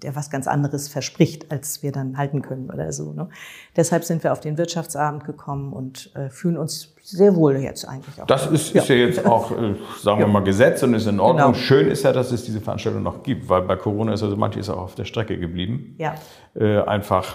der 0.03 0.15
was 0.15 0.31
ganz 0.31 0.47
anderes 0.47 0.89
verspricht, 0.89 1.51
als 1.51 1.83
wir 1.83 1.93
dann 1.93 2.17
halten 2.17 2.43
können 2.43 2.71
oder 2.71 2.93
so. 2.93 3.13
Ne? 3.13 3.29
Deshalb 3.77 4.05
sind 4.05 4.23
wir 4.23 4.33
auf 4.33 4.41
den 4.41 4.57
Wirtschaftsabend 4.57 5.25
gekommen 5.25 5.73
und 5.73 6.13
äh, 6.15 6.31
fühlen 6.31 6.57
uns 6.57 6.95
sehr 7.03 7.35
wohl 7.35 7.57
jetzt 7.57 7.87
eigentlich 7.87 8.21
auch. 8.21 8.27
Das 8.27 8.47
ist, 8.47 8.75
ist 8.75 8.89
ja. 8.89 8.95
ja 8.95 9.07
jetzt 9.07 9.27
auch, 9.27 9.51
äh, 9.51 9.75
sagen 10.01 10.21
wir 10.21 10.27
mal, 10.29 10.45
Gesetz 10.45 10.83
und 10.83 10.95
ist 10.95 11.07
in 11.07 11.19
Ordnung. 11.19 11.53
Genau. 11.53 11.59
Schön 11.59 11.89
ist 11.89 12.05
ja, 12.05 12.13
dass 12.13 12.31
es 12.31 12.45
diese 12.45 12.61
Veranstaltung 12.61 13.03
noch 13.03 13.23
gibt, 13.23 13.49
weil 13.49 13.63
bei 13.63 13.77
Corona 13.77 14.13
ist 14.13 14.23
also 14.23 14.37
manches 14.37 14.71
auch 14.71 14.79
auf 14.79 14.95
der 14.95 15.05
Strecke 15.05 15.39
geblieben. 15.39 15.97
Ja. 15.99 16.15
Äh, 16.55 16.81
einfach 16.83 17.35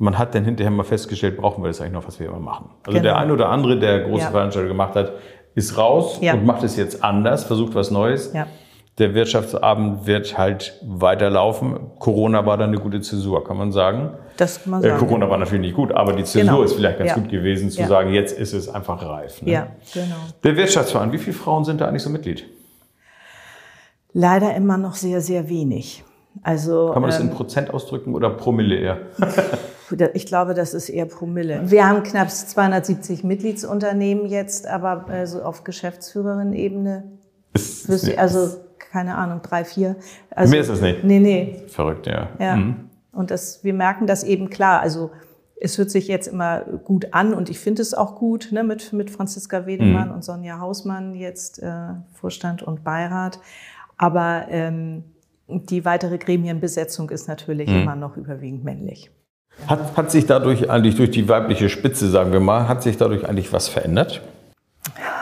man 0.00 0.16
hat 0.16 0.32
dann 0.32 0.44
hinterher 0.44 0.70
mal 0.70 0.84
festgestellt, 0.84 1.36
brauchen 1.36 1.64
wir 1.64 1.68
das 1.68 1.80
eigentlich 1.80 1.94
noch, 1.94 2.06
was 2.06 2.20
wir 2.20 2.28
immer 2.28 2.38
machen. 2.38 2.70
Also 2.86 2.98
genau. 2.98 3.02
der 3.02 3.16
eine 3.16 3.32
oder 3.32 3.48
andere, 3.48 3.80
der 3.80 4.04
große 4.04 4.22
ja. 4.22 4.30
Veranstaltungen 4.30 4.68
gemacht 4.68 4.94
hat, 4.94 5.14
ist 5.56 5.76
raus 5.76 6.18
ja. 6.20 6.34
und 6.34 6.46
macht 6.46 6.62
es 6.62 6.76
jetzt 6.76 7.02
anders, 7.02 7.42
versucht 7.42 7.74
was 7.74 7.90
Neues. 7.90 8.32
Ja. 8.32 8.46
Der 8.98 9.14
Wirtschaftsabend 9.14 10.06
wird 10.06 10.36
halt 10.36 10.78
weiterlaufen. 10.82 11.78
Corona 11.98 12.44
war 12.46 12.56
dann 12.56 12.70
eine 12.70 12.78
gute 12.78 13.00
Zäsur, 13.00 13.44
kann 13.44 13.56
man 13.56 13.70
sagen. 13.70 14.10
Das 14.36 14.62
kann 14.62 14.72
man 14.72 14.82
sagen. 14.82 14.96
Äh, 14.96 14.98
Corona 14.98 15.30
war 15.30 15.38
natürlich 15.38 15.60
nicht 15.60 15.76
gut, 15.76 15.92
aber 15.92 16.12
die 16.14 16.24
Zäsur 16.24 16.42
genau. 16.42 16.62
ist 16.62 16.74
vielleicht 16.74 16.98
ganz 16.98 17.10
ja. 17.10 17.16
gut 17.16 17.28
gewesen, 17.28 17.70
zu 17.70 17.86
sagen, 17.86 18.12
jetzt 18.12 18.36
ist 18.36 18.52
es 18.52 18.68
einfach 18.68 19.04
reif. 19.04 19.40
Ne? 19.42 19.52
Ja, 19.52 19.68
genau. 19.94 20.16
Der 20.42 20.56
Wirtschaftsverein, 20.56 21.12
wie 21.12 21.18
viele 21.18 21.36
Frauen 21.36 21.64
sind 21.64 21.80
da 21.80 21.86
eigentlich 21.86 22.02
so 22.02 22.10
Mitglied? 22.10 22.44
Leider 24.12 24.54
immer 24.56 24.78
noch 24.78 24.94
sehr, 24.94 25.20
sehr 25.20 25.48
wenig. 25.48 26.04
Also, 26.42 26.90
Kann 26.92 27.02
man 27.02 27.10
das 27.10 27.20
in 27.20 27.28
ähm, 27.28 27.34
Prozent 27.34 27.70
ausdrücken 27.70 28.14
oder 28.14 28.30
Promille 28.30 28.76
eher? 28.76 28.98
ich 30.14 30.26
glaube, 30.26 30.54
das 30.54 30.74
ist 30.74 30.88
eher 30.88 31.06
Promille. 31.06 31.62
Wir 31.64 31.88
haben 31.88 32.02
knapp 32.02 32.30
270 32.30 33.24
Mitgliedsunternehmen 33.24 34.26
jetzt, 34.26 34.66
aber 34.66 35.06
also 35.08 35.42
auf 35.42 35.64
Geschäftsführerin-Ebene, 35.64 37.04
also 38.16 38.48
keine 38.90 39.16
Ahnung, 39.16 39.40
drei, 39.42 39.64
vier. 39.64 39.96
Also, 40.30 40.50
Mehr 40.52 40.60
ist 40.60 40.68
es 40.68 40.80
nicht. 40.80 41.04
Nee, 41.04 41.18
nee, 41.20 41.62
Verrückt, 41.68 42.06
ja. 42.06 42.28
Ja. 42.38 42.56
Mhm. 42.56 42.88
Und 43.12 43.30
das, 43.30 43.64
wir 43.64 43.74
merken 43.74 44.06
das 44.06 44.22
eben 44.24 44.48
klar. 44.50 44.80
Also 44.80 45.10
es 45.60 45.76
hört 45.76 45.90
sich 45.90 46.06
jetzt 46.06 46.28
immer 46.28 46.60
gut 46.60 47.12
an 47.12 47.34
und 47.34 47.50
ich 47.50 47.58
finde 47.58 47.82
es 47.82 47.92
auch 47.94 48.14
gut 48.16 48.48
ne, 48.52 48.62
mit, 48.62 48.92
mit 48.92 49.10
Franziska 49.10 49.66
Wedemann 49.66 50.08
Mhm. 50.08 50.14
und 50.14 50.24
Sonja 50.24 50.60
Hausmann 50.60 51.14
jetzt 51.14 51.60
äh, 51.62 51.70
Vorstand 52.14 52.62
und 52.62 52.84
Beirat. 52.84 53.40
Aber 53.96 54.46
ähm, 54.50 55.02
die 55.48 55.84
weitere 55.84 56.18
Gremienbesetzung 56.18 57.10
ist 57.10 57.26
natürlich 57.26 57.68
Mhm. 57.68 57.82
immer 57.82 57.96
noch 57.96 58.16
überwiegend 58.16 58.62
männlich. 58.64 59.10
Hat, 59.66 59.96
hat 59.96 60.10
sich 60.12 60.26
dadurch 60.26 60.70
eigentlich 60.70 60.94
durch 60.94 61.10
die 61.10 61.28
weibliche 61.28 61.68
Spitze, 61.68 62.08
sagen 62.08 62.30
wir 62.30 62.38
mal, 62.38 62.68
hat 62.68 62.82
sich 62.84 62.96
dadurch 62.96 63.28
eigentlich 63.28 63.52
was 63.52 63.66
verändert? 63.68 64.22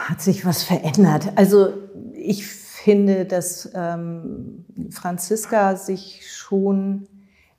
Hat 0.09 0.21
sich 0.21 0.45
was 0.45 0.63
verändert? 0.63 1.33
Also 1.37 1.69
ich 2.15 2.45
finde, 2.87 3.25
dass 3.25 3.69
ähm, 3.75 4.65
Franziska 4.93 5.75
sich 5.75 6.23
schon 6.31 7.09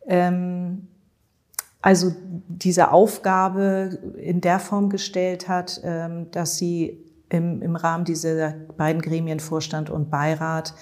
ähm, 0.07 0.87
also 1.81 2.13
diese 2.47 2.91
Aufgabe 2.91 3.99
in 4.15 4.39
der 4.39 4.59
Form 4.59 4.89
gestellt 4.89 5.49
hat, 5.49 5.81
ähm, 5.83 6.31
dass 6.31 6.55
sie 6.55 7.03
im, 7.27 7.61
im 7.61 7.75
Rahmen 7.75 8.05
dieser 8.05 8.53
beiden 8.77 9.01
Gremien 9.01 9.41
Vorstand 9.41 9.89
und 9.89 10.09
Beirat 10.09 10.73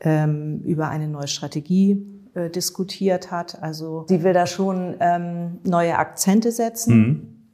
ähm, 0.00 0.62
über 0.62 0.88
eine 0.88 1.06
neue 1.06 1.28
Strategie 1.28 2.02
äh, 2.32 2.48
diskutiert 2.48 3.30
hat. 3.30 3.62
Also 3.62 4.06
sie 4.08 4.22
will 4.22 4.32
da 4.32 4.46
schon 4.46 4.96
ähm, 5.00 5.58
neue 5.64 5.98
Akzente 5.98 6.52
setzen. 6.52 7.52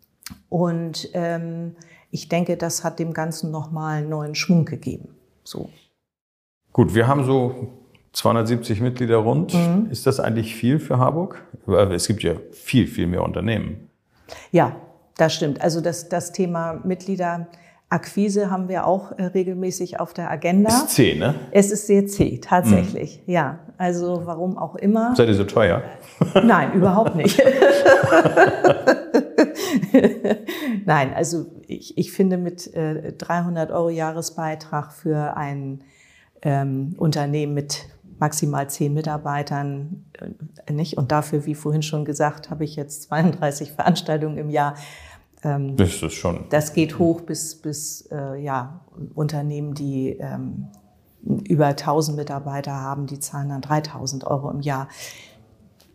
Und 0.48 1.08
ähm, 1.12 1.74
ich 2.12 2.28
denke, 2.28 2.56
das 2.56 2.84
hat 2.84 3.00
dem 3.00 3.14
Ganzen 3.14 3.50
nochmal 3.50 3.98
einen 3.98 4.10
neuen 4.10 4.36
Schwung 4.36 4.64
gegeben. 4.64 5.08
So. 5.42 5.70
Gut, 6.76 6.94
wir 6.94 7.08
haben 7.08 7.24
so 7.24 7.68
270 8.12 8.82
Mitglieder 8.82 9.16
rund. 9.16 9.54
Mhm. 9.54 9.88
Ist 9.90 10.06
das 10.06 10.20
eigentlich 10.20 10.54
viel 10.54 10.78
für 10.78 10.98
Harburg? 10.98 11.42
Es 11.90 12.06
gibt 12.06 12.22
ja 12.22 12.34
viel, 12.52 12.86
viel 12.86 13.06
mehr 13.06 13.22
Unternehmen. 13.22 13.88
Ja, 14.52 14.76
das 15.16 15.32
stimmt. 15.32 15.62
Also 15.62 15.80
das, 15.80 16.10
das 16.10 16.32
Thema 16.32 16.78
Mitgliederakquise 16.84 18.50
haben 18.50 18.68
wir 18.68 18.86
auch 18.86 19.12
äh, 19.12 19.24
regelmäßig 19.24 20.00
auf 20.00 20.12
der 20.12 20.30
Agenda. 20.30 20.68
Ist 20.68 20.90
zäh, 20.90 21.14
ne? 21.14 21.36
Es 21.50 21.70
ist 21.70 21.86
sehr 21.86 22.06
zäh, 22.08 22.40
tatsächlich. 22.42 23.22
Ja, 23.24 23.60
also 23.78 24.26
warum 24.26 24.58
auch 24.58 24.76
immer. 24.76 25.16
Seid 25.16 25.28
ihr 25.28 25.34
so 25.34 25.44
teuer? 25.44 25.80
Nein, 26.34 26.74
überhaupt 26.74 27.14
nicht. 27.16 27.42
Nein, 30.84 31.14
also 31.14 31.46
ich, 31.66 31.96
ich 31.96 32.12
finde 32.12 32.36
mit 32.36 32.66
äh, 32.74 33.14
300 33.14 33.70
Euro 33.70 33.88
Jahresbeitrag 33.88 34.92
für 34.92 35.38
ein 35.38 35.82
ähm, 36.46 36.94
Unternehmen 36.96 37.54
mit 37.54 37.86
maximal 38.20 38.70
zehn 38.70 38.94
Mitarbeitern 38.94 40.06
äh, 40.66 40.72
nicht 40.72 40.96
und 40.96 41.10
dafür, 41.10 41.44
wie 41.44 41.56
vorhin 41.56 41.82
schon 41.82 42.04
gesagt, 42.04 42.50
habe 42.50 42.64
ich 42.64 42.76
jetzt 42.76 43.02
32 43.02 43.72
Veranstaltungen 43.72 44.38
im 44.38 44.48
Jahr. 44.48 44.76
Ähm, 45.42 45.76
Das 45.76 46.00
ist 46.02 46.14
schon. 46.14 46.46
das 46.50 46.72
geht 46.72 47.00
hoch 47.00 47.22
bis, 47.22 47.56
bis 47.56 48.08
äh, 48.12 48.40
ja, 48.40 48.84
Unternehmen, 49.14 49.74
die 49.74 50.10
ähm, 50.20 50.68
über 51.48 51.66
1000 51.66 52.16
Mitarbeiter 52.16 52.72
haben, 52.72 53.06
die 53.06 53.18
zahlen 53.18 53.48
dann 53.48 53.60
3000 53.60 54.24
Euro 54.24 54.48
im 54.48 54.60
Jahr. 54.60 54.88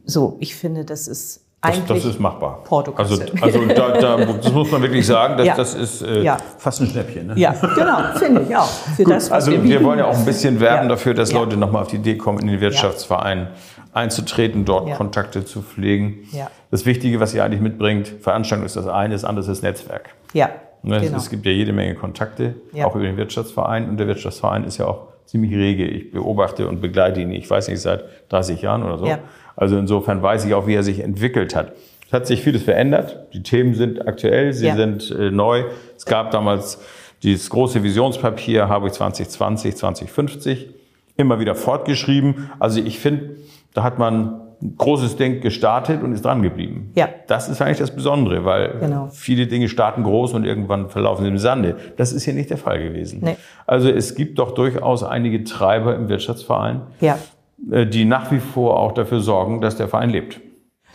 So, 0.03 0.36
ich 0.41 0.55
finde, 0.55 0.84
das 0.84 1.08
ist 1.08 1.46
Das, 1.63 1.86
das 1.86 2.06
ist 2.06 2.20
machbar. 2.20 2.63
Portokasse. 2.63 3.27
Also, 3.39 3.60
also 3.60 3.65
da, 3.74 3.91
da, 4.00 4.18
das 4.25 4.51
muss 4.51 4.72
man 4.72 4.82
wirklich 4.82 5.06
sagen, 5.06 5.38
dass 5.38 5.46
Ja. 5.46 5.56
das 5.56 5.75
ist 5.75 6.01
äh, 6.01 6.24
Ja. 6.24 6.38
fast 6.58 6.82
ein 6.82 6.88
Schnäppchen. 6.88 7.27
Ne? 7.27 7.34
ja, 7.38 7.51
genau, 7.75 7.98
finde 8.15 8.41
ich 8.50 8.56
auch. 8.56 8.65
Für 8.65 9.03
Gut, 9.03 9.13
das, 9.13 9.32
also 9.32 9.51
wir 9.51 9.60
bieten. 9.60 9.84
wollen 9.84 10.00
ja 10.00 10.06
auch 10.06 10.18
ein 10.18 10.25
bisschen 10.25 10.60
werben 10.60 10.84
Ja. 10.86 10.89
dafür, 10.89 11.13
dass 11.13 11.32
Ja. 11.32 11.39
Leute 11.39 11.58
nochmal 11.58 11.84
auf 11.84 11.89
die 11.89 11.98
Idee 11.98 12.18
kommen, 12.18 12.39
in 12.39 12.48
den 12.48 12.62
Wirtschaftsverein 12.62 13.50
einzutreten, 13.94 14.65
dort 14.65 14.88
Ja. 14.89 14.96
Kontakte 14.96 15.46
zu 15.46 15.62
pflegen. 15.62 16.20
Ja. 16.32 16.50
Das 16.72 16.86
Wichtige, 16.88 17.20
was 17.20 17.34
ihr 17.36 17.44
eigentlich 17.44 17.62
mitbringt, 17.62 18.08
Veranstaltung 18.22 18.65
ist 18.65 18.75
das 18.75 18.88
eine, 18.88 19.13
das 19.13 19.24
andere 19.24 19.41
ist 19.41 19.50
das 19.50 19.62
Netzwerk. 19.62 20.10
Ja, 20.34 20.50
Ne, 20.84 20.96
es- 20.96 21.03
genau. 21.03 21.18
Es 21.18 21.30
gibt 21.30 21.46
ja 21.46 21.51
jede 21.51 21.74
Menge 21.74 21.94
Kontakte, 21.94 22.56
Ja. 22.74 22.88
auch 22.88 22.96
über 22.96 23.03
den 23.03 23.18
Wirtschaftsverein. 23.18 23.88
Und 23.88 23.98
der 23.98 24.08
Wirtschaftsverein 24.08 24.63
ist 24.63 24.80
ja 24.80 24.88
auch 24.88 25.10
ziemlich 25.27 25.53
rege. 25.53 25.86
Ich 25.86 26.12
beobachte 26.12 26.68
und 26.68 26.82
begleite 26.82 27.22
ihn, 27.22 27.32
ich 27.32 27.48
weiß 27.48 27.68
nicht, 27.68 27.82
seit 27.82 28.03
30 28.30 28.63
Jahren 28.63 28.82
oder 28.82 28.98
so. 28.98 29.06
Also 29.55 29.77
insofern 29.77 30.22
weiß 30.22 30.46
ich 30.46 30.53
auch, 30.53 30.67
wie 30.67 30.75
er 30.75 30.84
sich 30.84 31.00
entwickelt 31.01 31.55
hat. 31.55 31.74
Es 32.08 32.13
hat 32.13 32.27
sich 32.27 32.41
vieles 32.41 32.63
verändert. 32.63 33.27
Die 33.34 33.41
Themen 33.43 33.74
sind 33.74 34.05
aktuell, 34.08 34.53
sie 34.53 34.67
Ja. 34.67 34.75
sind 34.75 35.12
äh, 35.12 35.31
neu. 35.31 35.63
Es 35.96 36.05
gab 36.05 36.31
damals 36.31 36.81
dieses 37.24 37.50
große 37.50 37.84
Visionspapier 37.84 38.67
Harburg 38.67 38.93
2020, 38.93 39.75
2050, 39.75 40.70
immer 41.17 41.39
wieder 41.39 41.55
fortgeschrieben. 41.55 42.50
Also 42.60 42.81
ich 42.81 43.00
finde, 43.00 43.38
da 43.74 43.84
hat 43.84 44.00
man 44.00 44.41
ein 44.63 44.75
großes 44.77 45.15
Ding 45.15 45.41
gestartet 45.41 46.03
und 46.03 46.12
ist 46.13 46.24
dran 46.25 46.41
geblieben. 46.43 46.91
Ja. 46.96 47.10
Das 47.27 47.50
ist 47.50 47.62
eigentlich 47.62 47.79
das 47.79 47.96
Besondere, 47.96 48.46
weil 48.46 48.77
Genau. 48.79 49.08
viele 49.12 49.48
Dinge 49.48 49.70
starten 49.70 50.03
groß 50.03 50.34
und 50.34 50.43
irgendwann 50.46 50.89
verlaufen 50.89 51.24
sie 51.24 51.29
im 51.29 51.38
Sande. 51.39 51.77
Das 51.98 52.12
ist 52.13 52.25
hier 52.25 52.34
nicht 52.36 52.50
der 52.51 52.58
Fall 52.58 52.79
gewesen. 52.81 53.22
Nee. 53.24 53.38
Also 53.65 53.89
es 53.89 54.13
gibt 54.15 54.38
doch 54.38 54.51
durchaus 54.51 55.03
einige 55.03 55.43
Treiber 55.43 55.96
im 55.96 56.10
Wirtschaftsverein, 56.10 56.81
ja, 57.00 57.17
die 57.62 58.06
nach 58.06 58.32
wie 58.32 58.39
vor 58.39 58.80
auch 58.80 58.91
dafür 58.94 59.20
sorgen, 59.22 59.62
dass 59.62 59.75
der 59.77 59.88
Verein 59.88 60.10
lebt. 60.10 60.39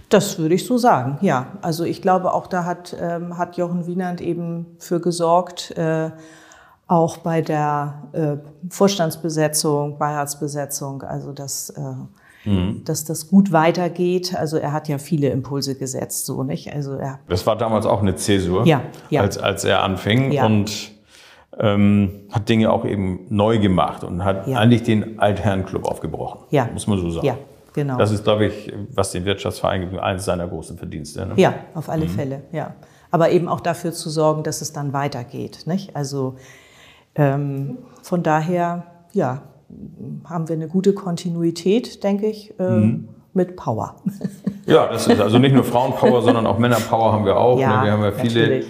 das 0.09 0.39
würde 0.39 0.55
ich 0.55 0.65
so 0.67 0.79
sagen. 0.79 1.19
Ja, 1.21 1.47
also 1.63 1.85
ich 1.85 2.01
glaube, 2.03 2.33
auch 2.33 2.47
da 2.47 2.65
hat, 2.65 2.97
ähm, 3.01 3.39
hat 3.39 3.57
Jochen 3.57 3.87
Wienand 3.87 4.21
eben 4.21 4.67
für 4.79 5.01
gesorgt, 5.01 5.73
äh, 5.77 6.11
auch 6.89 7.17
bei 7.19 7.41
der 7.43 8.03
äh, 8.13 8.37
Vorstandsbesetzung, 8.71 9.99
Beiratsbesetzung, 9.99 11.03
also 11.03 11.33
dass, 11.33 11.71
äh, 11.71 11.81
Mhm. 12.49 12.83
dass 12.85 13.05
das 13.05 13.27
gut 13.29 13.51
weitergeht. 13.51 14.37
Also 14.37 14.57
er 14.57 14.71
hat 14.73 14.87
ja 14.87 14.99
viele 14.99 15.31
Impulse 15.31 15.75
gesetzt, 15.75 16.27
so 16.27 16.45
nicht? 16.45 16.73
Also 16.73 16.93
er 16.95 17.19
Das 17.29 17.45
war 17.45 17.57
damals 17.57 17.87
auch 17.87 18.01
eine 18.03 18.15
Zäsur, 18.15 18.65
Ja, 18.65 18.83
ja. 19.11 19.23
Als, 19.23 19.37
als 19.37 19.65
er 19.65 19.83
anfing 19.83 20.31
Ja. 20.31 20.47
und 20.47 20.93
ähm, 21.59 22.11
hat 22.31 22.49
Dinge 22.49 22.71
auch 22.71 22.85
eben 22.85 23.21
neu 23.29 23.59
gemacht 23.59 24.05
und 24.05 24.25
hat 24.25 24.47
Ja. 24.47 24.59
eigentlich 24.59 24.83
den 24.83 25.19
Altherrenclub 25.19 25.85
aufgebrochen. 25.87 26.41
Ja. 26.51 26.69
Muss 26.73 26.87
man 26.87 26.99
so 26.99 27.11
sagen. 27.11 27.27
Ja, 27.27 27.39
genau. 27.73 27.97
Das 27.99 28.11
ist, 28.11 28.25
glaube 28.25 28.47
ich, 28.47 28.73
was 28.93 29.13
den 29.13 29.25
Wirtschaftsverein 29.25 29.83
gibt, 29.83 29.99
eines 29.99 30.25
seiner 30.25 30.47
großen 30.47 30.77
Verdienste. 30.77 31.27
Ne? 31.27 31.33
Ja, 31.37 31.55
auf 31.75 31.89
alle 31.89 32.09
Fälle, 32.09 32.43
ja. 32.53 32.75
Aber 33.11 33.31
eben 33.31 33.49
auch 33.49 33.61
dafür 33.61 33.93
zu 33.93 34.11
sorgen, 34.11 34.43
dass 34.43 34.61
es 34.61 34.73
dann 34.73 34.93
weitergeht. 34.93 35.61
Nicht? 35.67 35.97
Also 35.97 36.37
ähm, 37.15 37.79
von 38.03 38.23
daher, 38.23 38.85
ja, 39.13 39.43
haben 40.25 40.49
wir 40.49 40.57
eine 40.57 40.69
gute 40.69 40.93
Kontinuität, 40.93 42.05
denke 42.05 42.27
ich, 42.27 42.53
ähm, 42.59 43.09
mit 43.33 43.57
Power. 43.57 43.97
Ja, 44.67 44.89
das 44.89 45.07
ist 45.07 45.21
also 45.21 45.39
nicht 45.39 45.55
nur 45.55 45.65
Frauenpower, 45.65 46.23
sondern 46.23 46.47
auch 46.47 46.59
Männerpower 46.59 47.13
haben 47.13 47.25
wir 47.25 47.37
auch. 47.37 47.59
Ja, 47.59 47.79
ne? 47.81 47.85
Wir 47.87 47.93
haben 47.93 48.03
ja 48.03 48.13
viele, 48.13 48.41
natürlich. 48.41 48.67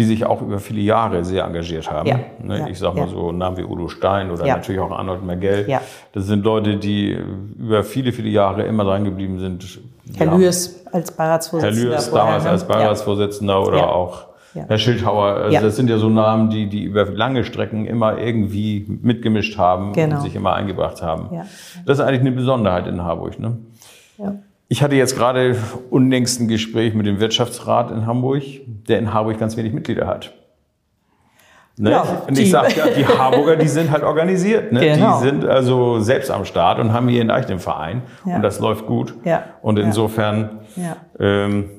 Die 0.00 0.06
sich 0.06 0.24
auch 0.24 0.40
über 0.40 0.58
viele 0.58 0.80
Jahre 0.80 1.22
sehr 1.26 1.44
engagiert 1.44 1.90
haben. 1.90 2.08
Ja, 2.08 2.20
Ne? 2.42 2.58
ja, 2.60 2.66
Ich 2.68 2.78
sag 2.78 2.94
mal 2.94 3.02
ja. 3.02 3.06
so 3.08 3.32
Namen 3.32 3.58
wie 3.58 3.64
Udo 3.64 3.88
Stein 3.88 4.30
oder 4.30 4.46
natürlich 4.46 4.80
auch 4.80 4.90
Arnold 4.90 5.22
Mergell. 5.22 5.66
Das 6.12 6.24
sind 6.26 6.42
Leute, 6.42 6.78
die 6.78 7.18
über 7.58 7.84
viele, 7.84 8.10
viele 8.12 8.30
Jahre 8.30 8.62
immer 8.62 8.84
dran 8.84 9.04
geblieben 9.04 9.38
sind. 9.38 9.78
Herr 10.16 10.26
Ja. 10.28 10.34
Lüers 10.36 10.86
als 10.90 11.10
Herr 11.10 11.16
Beiratsvorsitzender. 11.18 11.84
Lüers 11.90 12.08
vorher, 12.08 12.26
damals 12.26 12.44
ne? 12.44 12.50
als 12.50 12.66
Beiratsvorsitzender 12.66 13.62
oder 13.62 13.92
auch. 13.94 14.24
Herr 14.54 14.78
Schildhauer. 14.78 15.26
Also. 15.34 15.60
Das 15.60 15.76
sind 15.76 15.90
ja 15.90 15.98
so 15.98 16.08
Namen, 16.08 16.48
die, 16.48 16.66
die 16.68 16.82
über 16.84 17.04
lange 17.04 17.44
Strecken 17.44 17.84
immer 17.86 18.18
irgendwie 18.18 18.86
mitgemischt 19.02 19.58
haben 19.58 19.92
Genau. 19.92 20.16
und 20.16 20.22
sich 20.22 20.34
immer 20.34 20.54
eingebracht 20.54 21.02
haben. 21.02 21.28
Das 21.84 21.98
ist 21.98 22.04
eigentlich 22.04 22.20
eine 22.22 22.32
Besonderheit 22.32 22.86
in 22.86 23.04
Harburg. 23.04 23.38
Ne? 23.38 23.58
Ja. 24.18 24.34
Ich 24.72 24.84
hatte 24.84 24.94
jetzt 24.94 25.16
gerade 25.16 25.56
unlängst 25.90 26.40
ein 26.40 26.46
Gespräch 26.46 26.94
mit 26.94 27.04
dem 27.04 27.18
Wirtschaftsrat 27.18 27.90
in 27.90 28.06
Hamburg, 28.06 28.44
der 28.88 29.00
in 29.00 29.12
Harburg 29.12 29.36
ganz 29.40 29.56
wenig 29.56 29.72
Mitglieder 29.72 30.06
hat. 30.06 30.32
Ne? 31.76 31.90
Ja, 31.90 32.22
und 32.28 32.38
ich 32.38 32.52
sage 32.52 32.74
ja, 32.76 32.86
die 32.86 33.04
Harburger, 33.04 33.56
die 33.56 33.66
sind 33.66 33.90
halt 33.90 34.04
organisiert. 34.04 34.70
Ne? 34.70 34.78
Genau. 34.78 35.18
Die 35.18 35.26
sind 35.26 35.44
also 35.44 35.98
selbst 35.98 36.30
am 36.30 36.44
Start 36.44 36.78
und 36.78 36.92
haben 36.92 37.08
ihren 37.08 37.32
eigenen 37.32 37.58
Verein. 37.58 38.02
Ja. 38.24 38.36
Und 38.36 38.42
das 38.42 38.60
läuft 38.60 38.86
gut. 38.86 39.12
Ja. 39.24 39.42
Und 39.60 39.76
insofern 39.80 40.60
ähm, 41.18 41.70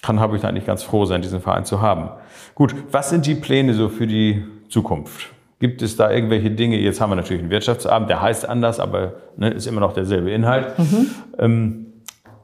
kann 0.00 0.18
Harburg 0.18 0.42
eigentlich 0.42 0.64
ganz 0.64 0.82
froh 0.82 1.04
sein, 1.04 1.20
diesen 1.20 1.42
Verein 1.42 1.66
zu 1.66 1.82
haben. 1.82 2.08
Gut, 2.54 2.74
was 2.90 3.10
sind 3.10 3.26
die 3.26 3.34
Pläne 3.34 3.74
so 3.74 3.90
für 3.90 4.06
die 4.06 4.42
Zukunft? 4.70 5.28
Gibt 5.60 5.82
es 5.82 5.98
da 5.98 6.10
irgendwelche 6.10 6.50
Dinge? 6.50 6.78
Jetzt 6.78 6.98
haben 7.02 7.10
wir 7.10 7.16
natürlich 7.16 7.42
einen 7.42 7.50
Wirtschaftsabend, 7.50 8.08
der 8.08 8.22
heißt 8.22 8.48
anders, 8.48 8.80
aber 8.80 9.16
ne, 9.36 9.50
ist 9.50 9.66
immer 9.66 9.80
noch 9.80 9.92
derselbe 9.92 10.30
Inhalt. 10.30 10.78
Mhm. 10.78 11.10
Ähm, 11.38 11.86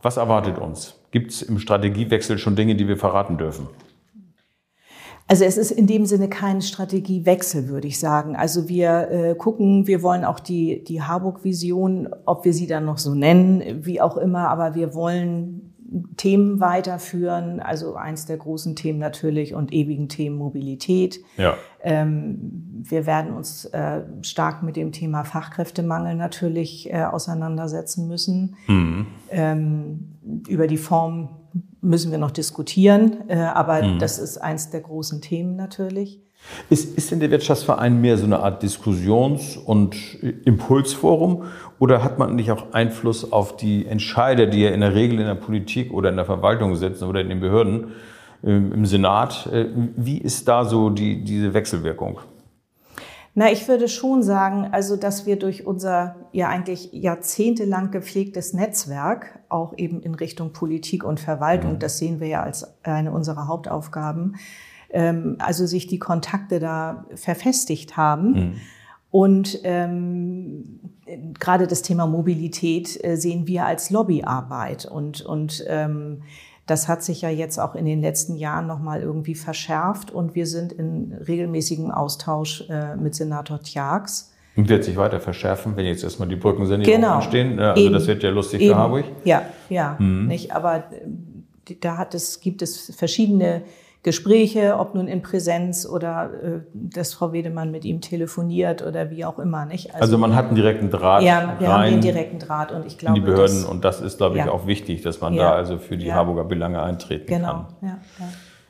was 0.03 0.17
erwartet 0.17 0.59
uns? 0.59 0.95
Gibt 1.11 1.33
es 1.33 1.43
im 1.43 1.59
Strategiewechsel 1.59 2.39
schon 2.39 2.57
Dinge, 2.57 2.75
die 2.75 2.87
wir 2.87 2.97
verraten 2.97 3.39
dürfen? 3.39 3.69
Also 5.31 5.45
es 5.45 5.59
ist 5.59 5.71
in 5.71 5.87
dem 5.87 6.07
Sinne 6.07 6.29
kein 6.29 6.63
Strategiewechsel, 6.63 7.69
würde 7.69 7.87
ich 7.87 7.99
sagen. 7.99 8.35
Also 8.35 8.69
wir 8.69 9.11
äh, 9.11 9.35
gucken, 9.35 9.87
wir 9.87 10.03
wollen 10.03 10.25
auch 10.25 10.41
die, 10.41 10.83
die 10.85 11.03
Harburg-Vision, 11.03 12.09
ob 12.25 12.47
wir 12.47 12.55
sie 12.55 12.67
dann 12.67 12.87
noch 12.87 12.97
so 12.97 13.15
nennen, 13.15 13.85
wie 13.85 14.01
auch 14.01 14.17
immer, 14.17 14.49
aber 14.49 14.75
wir 14.75 14.95
wollen 14.95 15.68
Themen 16.17 16.61
weiterführen. 16.61 17.61
Also 17.61 17.95
eins 17.95 18.27
der 18.27 18.37
großen 18.37 18.77
Themen 18.77 18.99
natürlich 18.99 19.55
und 19.55 19.73
ewigen 19.73 20.09
Themen 20.09 20.37
Mobilität. 20.37 21.21
Ja. 21.37 21.57
Ähm, 21.83 22.83
wir 22.83 23.07
werden 23.07 23.33
uns 23.35 23.65
äh, 23.67 24.03
stark 24.23 24.63
mit 24.63 24.77
dem 24.77 24.93
Thema 24.93 25.25
Fachkräftemangel 25.25 26.15
natürlich 26.15 26.93
äh, 26.93 27.05
auseinandersetzen 27.05 28.09
müssen. 28.09 28.57
Mhm. 28.67 29.07
Ähm, 29.31 30.17
über 30.49 30.67
die 30.67 30.77
Form 30.77 31.31
müssen 31.81 32.11
wir 32.11 32.19
noch 32.19 32.31
diskutieren, 32.31 33.29
äh, 33.29 33.37
aber 33.37 33.83
Mhm. 33.83 33.99
das 33.99 34.19
ist 34.19 34.39
eins 34.39 34.71
der 34.71 34.81
großen 34.81 35.21
Themen 35.21 35.57
natürlich. 35.57 36.21
Ist, 36.71 36.97
ist 36.97 37.11
denn 37.11 37.19
der 37.21 37.31
Wirtschaftsverein 37.33 38.01
mehr 38.01 38.17
so 38.17 38.25
eine 38.25 38.39
Art 38.41 38.63
Diskussions- 38.63 39.57
und 39.57 39.97
Impulsforum 40.45 41.45
oder 41.79 42.03
hat 42.05 42.19
man 42.19 42.37
nicht 42.37 42.51
auch 42.53 42.73
Einfluss 42.73 43.33
auf 43.33 43.57
die 43.57 43.87
Entscheider, 43.87 44.47
die 44.47 44.63
ja 44.63 44.71
in 44.71 44.81
der 44.81 44.95
Regel 44.95 45.19
in 45.19 45.27
der 45.27 45.35
Politik 45.35 45.93
oder 45.93 46.11
in 46.11 46.17
der 46.17 46.25
Verwaltung 46.25 46.77
sitzen 46.77 47.05
oder 47.05 47.21
in 47.21 47.29
den 47.29 47.41
Behörden, 47.41 47.89
ähm, 48.45 48.73
im 48.73 48.87
Senat? 48.87 49.49
Äh, 49.53 49.67
Wie 49.97 50.19
ist 50.19 50.47
da 50.47 50.65
so 50.65 50.91
die, 50.91 51.25
diese 51.25 51.55
Wechselwirkung? 51.55 52.21
Na, 53.39 53.53
ich 53.53 53.69
würde 53.69 53.87
schon 53.87 54.25
sagen, 54.25 54.67
also, 54.73 54.97
dass 54.97 55.25
wir 55.25 55.39
durch 55.39 55.65
unser 55.65 56.17
ja 56.33 56.49
eigentlich 56.49 56.89
jahrzehntelang 56.93 57.93
gepflegtes 57.93 58.53
Netzwerk 58.53 59.39
auch 59.49 59.79
eben 59.79 60.03
in 60.03 60.17
Richtung 60.17 60.53
Politik 60.53 61.05
und 61.05 61.21
Verwaltung, 61.21 61.79
das 61.79 61.99
sehen 61.99 62.19
wir 62.19 62.27
ja 62.27 62.43
als 62.43 62.67
eine 62.83 63.13
unserer 63.13 63.47
Hauptaufgaben, 63.47 64.39
ähm, 64.91 65.37
also 65.39 65.67
sich 65.67 65.87
die 65.87 66.01
Kontakte 66.01 66.59
da 66.59 67.07
verfestigt 67.15 67.97
haben. 67.97 68.61
Und 69.13 69.61
ähm, 69.63 70.81
gerade 71.39 71.69
das 71.69 71.83
Thema 71.83 72.09
Mobilität 72.09 72.99
äh, 73.05 73.15
sehen 73.15 73.47
wir 73.47 73.67
als 73.67 73.91
Lobbyarbeit. 73.91 74.85
Und, 74.85 75.21
und 75.21 75.65
ähm, 75.69 76.23
das 76.69 76.87
hat 76.87 77.03
sich 77.03 77.23
ja 77.23 77.31
jetzt 77.31 77.59
auch 77.59 77.75
in 77.75 77.85
den 77.87 78.01
letzten 78.03 78.37
Jahren 78.37 78.67
nochmal 78.67 79.01
irgendwie 79.03 79.35
verschärft 79.35 80.11
und 80.11 80.35
wir 80.35 80.47
sind 80.47 80.73
in 80.73 81.13
regelmäßigem 81.27 81.91
Austausch 81.91 82.65
äh, 82.69 82.95
mit 82.97 83.15
Senator 83.15 83.61
Tjax. 83.63 84.33
Und 84.55 84.69
wird 84.69 84.85
sich 84.85 84.97
weiter 84.97 85.19
verschärfen, 85.21 85.77
wenn 85.77 85.87
jetzt 85.87 86.05
erstmal 86.05 86.29
die 86.29 86.37
Brückensanierung 86.37 86.95
Genau. 86.95 87.15
anstehen? 87.17 87.59
Ja, 87.59 87.71
Also 87.73 87.83
Eben. 87.85 87.93
das 87.95 88.07
wird 88.07 88.23
ja 88.23 88.31
lustig 88.31 88.61
Eben. 88.61 88.71
für 88.75 88.77
Harburg. 88.77 89.05
Ja, 89.25 89.43
ja, 89.69 89.97
nicht. 89.99 90.53
Aber 90.53 90.77
äh, 90.93 91.75
da 91.81 91.97
hat 91.97 92.15
es, 92.15 92.41
gibt 92.41 92.61
es 92.63 92.95
verschiedene 92.97 93.63
Gespräche, 94.05 94.79
ob 94.79 94.95
nun 94.95 95.09
in 95.09 95.23
Präsenz 95.23 95.85
oder 95.85 96.31
äh, 96.43 96.61
dass 96.73 97.13
Frau 97.15 97.33
Wedemann 97.33 97.71
mit 97.73 97.85
ihm 97.85 98.01
telefoniert 98.01 98.81
oder 98.87 99.11
wie 99.11 99.25
auch 99.25 99.39
immer, 99.41 99.67
nicht? 99.67 99.95
Also 99.95 100.19
man 100.19 100.37
hat 100.37 100.47
einen 100.47 100.55
direkten 100.55 100.89
Draht 100.91 101.23
ja, 101.25 101.57
wir 101.59 101.69
haben 101.73 101.85
den 101.91 102.01
direkten 102.01 102.39
Draht 102.39 102.71
und 102.71 102.87
ich 102.87 102.93
in 102.95 102.99
glaube, 102.99 103.15
die 103.21 103.27
Behörden 103.27 103.63
das, 103.63 103.65
und 103.65 103.85
das 103.85 104.01
ist, 104.01 104.19
glaube 104.19 104.39
ich, 104.39 104.45
Ja. 104.45 104.53
auch 104.53 104.67
wichtig, 104.67 105.03
dass 105.03 105.21
man 105.21 105.35
Ja. 105.35 105.51
da 105.51 105.53
also 105.57 105.79
für 105.79 105.97
die 105.97 106.07
Ja. 106.07 106.15
Harburger 106.15 106.45
Belange 106.45 106.81
eintreten 106.81 107.27
genau, 107.27 107.49
kann. 107.49 107.67
ja. 107.83 107.99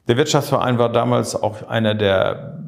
Der 0.08 0.16
Wirtschaftsverein 0.16 0.78
war 0.78 0.90
damals 0.90 1.40
auch 1.40 1.68
einer 1.68 1.94
der 1.94 2.58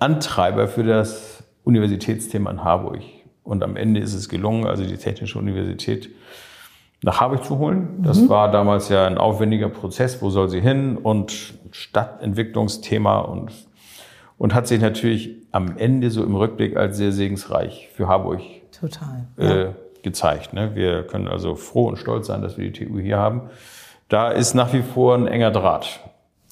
Antreiber 0.00 0.66
für 0.66 0.82
das 0.82 1.44
Universitätsthema 1.62 2.50
in 2.50 2.64
Harburg. 2.64 3.00
Und 3.44 3.62
am 3.62 3.76
Ende 3.76 4.00
ist 4.00 4.14
es 4.14 4.28
gelungen, 4.28 4.66
also 4.66 4.84
die 4.84 4.96
Technische 4.96 5.38
Universität 5.38 6.10
nach 7.04 7.20
Harburg 7.20 7.44
zu 7.44 7.58
holen. 7.58 8.02
Das 8.02 8.28
war 8.30 8.50
damals 8.50 8.88
ja 8.88 9.06
ein 9.06 9.18
aufwendiger 9.18 9.68
Prozess. 9.68 10.22
Wo 10.22 10.30
soll 10.30 10.48
sie 10.48 10.60
hin? 10.60 10.96
Und 10.96 11.54
Stadtentwicklungsthema 11.70 13.18
und, 13.18 13.52
und 14.38 14.54
hat 14.54 14.66
sich 14.66 14.80
natürlich 14.80 15.36
am 15.52 15.76
Ende 15.76 16.10
so 16.10 16.24
im 16.24 16.34
Rückblick 16.34 16.76
als 16.76 16.96
sehr 16.96 17.12
segensreich 17.12 17.90
für 17.92 18.08
Harburg 18.08 18.40
total. 18.72 19.26
äh, 19.36 19.66
gezeigt. 20.02 20.54
Ne? 20.54 20.74
Wir 20.74 21.06
können 21.06 21.28
also 21.28 21.56
froh 21.56 21.88
und 21.88 21.98
stolz 21.98 22.26
sein, 22.26 22.40
dass 22.40 22.56
wir 22.56 22.70
die 22.70 22.86
TU 22.86 22.98
hier 22.98 23.18
haben. 23.18 23.42
Da 24.08 24.30
ist 24.30 24.54
nach 24.54 24.72
wie 24.72 24.82
vor 24.82 25.14
ein 25.14 25.26
enger 25.26 25.50
Draht. 25.50 26.00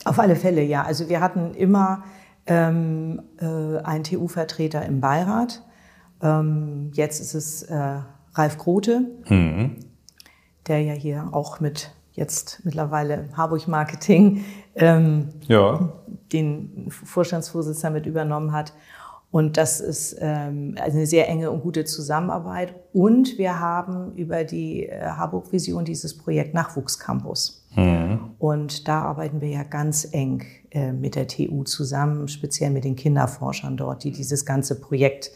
Auf 0.04 0.18
alle 0.18 0.36
Fälle, 0.36 0.62
ja. 0.62 0.82
Also 0.82 1.08
wir 1.08 1.20
hatten 1.20 1.54
immer 1.54 2.04
ähm, 2.46 3.22
äh, 3.38 3.78
einen 3.84 4.04
TU-Vertreter 4.04 4.84
im 4.84 5.00
Beirat. 5.00 5.62
Ähm, 6.20 6.90
jetzt 6.92 7.20
ist 7.20 7.34
es 7.34 7.62
äh, 7.62 8.00
Ralf 8.34 8.58
Grote, 8.58 9.02
der 10.66 10.80
ja 10.80 10.92
hier 10.94 11.28
auch 11.32 11.60
mit 11.60 11.90
jetzt 12.12 12.60
mittlerweile 12.64 13.28
Harburg 13.36 13.66
Marketing 13.68 14.44
ähm, 14.74 15.28
Ja. 15.48 15.92
den 16.32 16.86
Vorstandsvorsitzenden 16.90 17.94
mit 17.94 18.06
übernommen 18.06 18.52
hat. 18.52 18.72
Und 19.30 19.56
das 19.56 19.80
ist 19.80 20.16
ähm, 20.20 20.76
also 20.78 20.98
eine 20.98 21.06
sehr 21.06 21.26
enge 21.26 21.50
und 21.50 21.62
gute 21.62 21.84
Zusammenarbeit. 21.86 22.74
Und 22.92 23.38
wir 23.38 23.58
haben 23.58 24.12
über 24.14 24.44
die 24.44 24.86
äh, 24.86 25.00
Harburg-Vision 25.06 25.86
dieses 25.86 26.18
Projekt 26.18 26.52
Nachwuchscampus. 26.52 27.66
Und 28.38 28.86
da 28.86 29.00
arbeiten 29.00 29.40
wir 29.40 29.48
ja 29.48 29.62
ganz 29.62 30.06
eng 30.12 30.44
äh, 30.70 30.92
mit 30.92 31.14
der 31.14 31.26
TU 31.26 31.64
zusammen, 31.64 32.28
speziell 32.28 32.68
mit 32.70 32.84
den 32.84 32.96
Kinderforschern 32.96 33.78
dort, 33.78 34.04
die 34.04 34.10
dieses 34.10 34.44
ganze 34.44 34.78
Projekt 34.78 35.30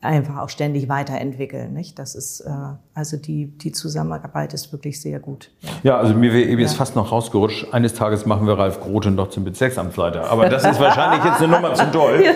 einfach 0.00 0.38
auch 0.38 0.48
ständig 0.48 0.88
weiterentwickeln. 0.88 1.72
Nicht? 1.72 1.98
Das 1.98 2.14
ist 2.14 2.40
äh, 2.40 2.50
also 2.94 3.16
die, 3.16 3.46
die 3.46 3.72
Zusammenarbeit 3.72 4.54
ist 4.54 4.72
wirklich 4.72 5.00
sehr 5.00 5.20
gut. 5.20 5.50
Ja. 5.60 5.70
Ja, 5.82 5.98
also 5.98 6.14
mir 6.14 6.32
wäre 6.32 6.48
eben 6.48 6.60
jetzt 6.60 6.74
fast 6.74 6.96
noch 6.96 7.12
rausgerutscht. 7.12 7.72
Eines 7.72 7.94
Tages 7.94 8.26
machen 8.26 8.46
wir 8.46 8.58
Ralf 8.58 8.80
Grote 8.80 9.10
noch 9.10 9.28
zum 9.28 9.44
Bezirksamtsleiter. 9.44 10.30
Aber 10.30 10.48
das 10.48 10.64
ist 10.64 10.80
wahrscheinlich 10.80 11.24
jetzt 11.24 11.42
eine 11.42 11.52
Nummer 11.54 11.74
zu 11.74 11.86
doll. 11.86 12.22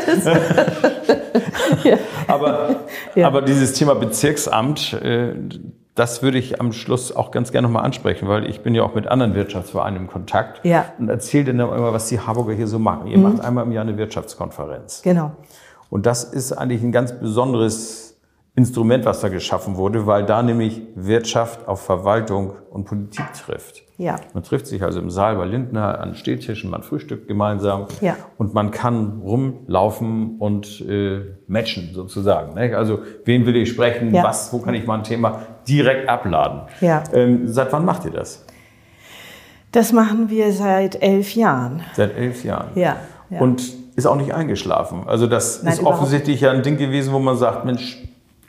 aber, 2.29 2.77
Ja. 3.15 3.27
aber 3.27 3.43
dieses 3.43 3.73
Thema 3.75 3.95
Bezirksamt, 3.95 4.93
äh, 4.95 5.35
das 5.95 6.23
würde 6.23 6.39
ich 6.39 6.61
am 6.61 6.73
Schluss 6.73 7.15
auch 7.15 7.31
ganz 7.31 7.53
gerne 7.53 7.69
nochmal 7.69 7.85
ansprechen, 7.85 8.27
weil 8.29 8.49
ich 8.51 8.63
bin 8.63 8.75
ja 8.75 8.83
auch 8.83 8.95
mit 8.95 9.07
anderen 9.07 9.35
Wirtschaftsvereinen 9.35 10.01
im 10.01 10.07
Kontakt 10.09 10.61
Ja. 10.65 10.87
und 10.99 11.09
erzähle 11.09 11.55
dann 11.55 11.61
immer, 11.61 11.93
was 11.93 12.09
die 12.09 12.19
Harburger 12.19 12.53
hier 12.53 12.67
so 12.67 12.79
machen. 12.81 13.07
Ihr 13.07 13.19
macht 13.19 13.41
einmal 13.45 13.65
im 13.65 13.73
Jahr 13.73 13.85
eine 13.85 13.97
Wirtschaftskonferenz. 13.97 15.03
Genau. 15.03 15.33
Und 15.95 16.07
das 16.07 16.25
ist 16.25 16.51
eigentlich 16.51 16.83
ein 16.83 16.91
ganz 16.91 17.13
besonderes 17.21 18.21
Instrument, 18.57 19.05
was 19.05 19.21
da 19.21 19.29
geschaffen 19.29 19.77
wurde, 19.77 20.09
weil 20.09 20.27
da 20.27 20.43
nämlich 20.43 20.83
Wirtschaft 20.97 21.69
auf 21.69 21.83
Verwaltung 21.83 22.55
und 22.69 22.85
Politik 22.85 23.25
trifft. 23.33 23.85
Ja. 23.97 24.17
Man 24.33 24.43
trifft 24.43 24.67
sich 24.67 24.83
also 24.83 24.99
im 24.99 25.09
Saal 25.09 25.37
bei 25.37 25.45
Lindner 25.45 26.01
an 26.01 26.17
Stehtischen, 26.17 26.69
man 26.69 26.83
frühstückt 26.83 27.29
gemeinsam 27.29 27.87
Ja. 28.01 28.17
und 28.39 28.55
man 28.55 28.73
kann 28.73 29.21
rumlaufen 29.23 30.41
und 30.41 30.81
äh, 30.81 31.21
matchen 31.47 31.91
sozusagen. 31.95 32.55
Ne? 32.55 32.77
Also 32.77 32.99
wen 33.25 33.47
will 33.47 33.55
ich 33.55 33.69
sprechen, 33.69 34.13
Ja. 34.13 34.25
was, 34.25 34.53
wo 34.53 34.59
kann 34.59 34.75
ich 34.75 34.89
mal 34.89 34.97
ein 34.99 35.05
Thema 35.05 35.43
direkt 35.69 36.09
abladen. 36.09 36.63
Ja. 36.81 37.05
Ähm, 37.13 37.47
seit 37.47 37.73
wann 37.73 37.85
macht 37.85 38.05
ihr 38.05 38.11
das? 38.11 38.45
Das 39.71 39.93
machen 39.93 40.29
wir 40.29 40.53
seit 40.53 41.01
elf 41.01 41.37
Jahren. 41.37 41.83
Seit 41.95 42.17
elf 42.17 42.43
Jahren. 42.43 42.71
Ja. 42.75 42.97
ja. 43.31 43.39
Und 43.41 43.84
ist 43.97 44.07
auch 44.07 44.17
nicht 44.17 44.35
eingeschlafen. 44.35 45.03
Also 45.07 45.27
das 45.27 45.63
Nein, 45.63 45.73
ist 45.75 45.83
offensichtlich 45.85 46.41
ja 46.41 46.51
ein 46.51 46.63
Ding 46.63 46.77
gewesen, 46.77 47.13
wo 47.13 47.19
man 47.19 47.37
sagt, 47.37 47.65
Mensch, 47.65 47.99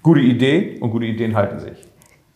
gute 0.02 0.22
Idee 0.22 0.78
und 0.82 0.92
gute 0.92 1.06
Ideen 1.06 1.36
halten 1.36 1.60
sich. 1.60 1.78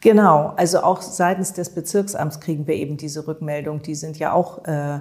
Genau, 0.01 0.53
also 0.55 0.79
auch 0.79 1.01
seitens 1.01 1.53
des 1.53 1.73
Bezirksamts 1.75 2.39
kriegen 2.39 2.67
wir 2.67 2.75
eben 2.75 2.95
diese 2.97 3.27
Rückmeldung. 3.27 3.81
Die 3.81 3.95
sind 3.95 4.17
ja 4.17 4.31
auch 4.31 4.63
äh, 4.65 4.99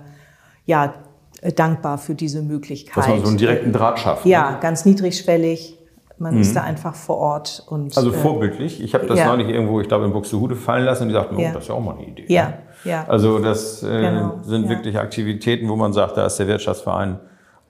ja, 0.67 0.95
äh, 1.41 1.53
dankbar 1.53 1.99
für 1.99 2.15
diese 2.15 2.43
Möglichkeit. 2.43 2.97
Dass 2.97 3.09
man 3.09 3.21
so 3.21 3.29
einen 3.29 3.37
direkten 3.39 3.73
Draht 3.73 4.01
schafft. 4.01 4.27
Ja, 4.27 4.53
Ne? 4.53 4.59
ganz 4.61 4.85
niedrigschwellig. 4.85 5.77
Man 6.21 6.41
ist 6.41 6.57
da 6.57 6.65
einfach 6.65 6.97
vor 6.97 7.19
Ort 7.19 7.65
und 7.69 7.97
Also 7.97 8.11
äh, 8.11 8.13
vorbildlich. 8.13 8.83
Ich 8.83 8.93
habe 8.93 9.07
das 9.07 9.21
ja. 9.21 9.27
neulich 9.29 9.49
irgendwo, 9.51 9.81
ich 9.81 9.87
glaube, 9.87 10.05
in 10.05 10.13
Buxtehude 10.13 10.57
fallen 10.57 10.85
lassen 10.85 11.05
und 11.05 11.11
die 11.11 11.15
sagten, 11.15 11.37
oh, 11.37 11.41
Ja. 11.41 11.53
das 11.53 11.63
ist 11.63 11.69
ja 11.69 11.77
auch 11.77 11.81
mal 11.81 11.95
eine 11.95 12.07
Idee. 12.09 12.25
Ja, 12.27 12.49
ne? 12.49 12.55
ja. 12.83 13.05
Also 13.07 13.39
das 13.39 13.85
äh, 13.85 13.87
Genau, 13.87 14.41
sind 14.43 14.69
wirklich 14.69 14.99
Aktivitäten, 14.99 15.69
wo 15.69 15.77
man 15.77 15.93
sagt, 15.93 16.17
da 16.17 16.27
ist 16.27 16.37
der 16.41 16.49
Wirtschaftsverein 16.49 17.21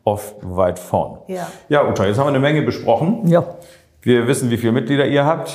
oft 0.08 0.36
weit 0.42 0.78
vorn. 0.78 1.18
Ja. 1.26 1.46
Ja, 1.68 1.88
Uta, 1.88 2.06
jetzt 2.06 2.18
haben 2.18 2.26
wir 2.26 2.30
eine 2.30 2.40
Menge 2.40 2.62
besprochen. 2.62 3.26
ja, 3.26 3.44
Wir 4.02 4.26
wissen, 4.26 4.50
wie 4.50 4.56
viele 4.56 4.72
Mitglieder 4.72 5.06
ihr 5.06 5.24
habt. 5.24 5.54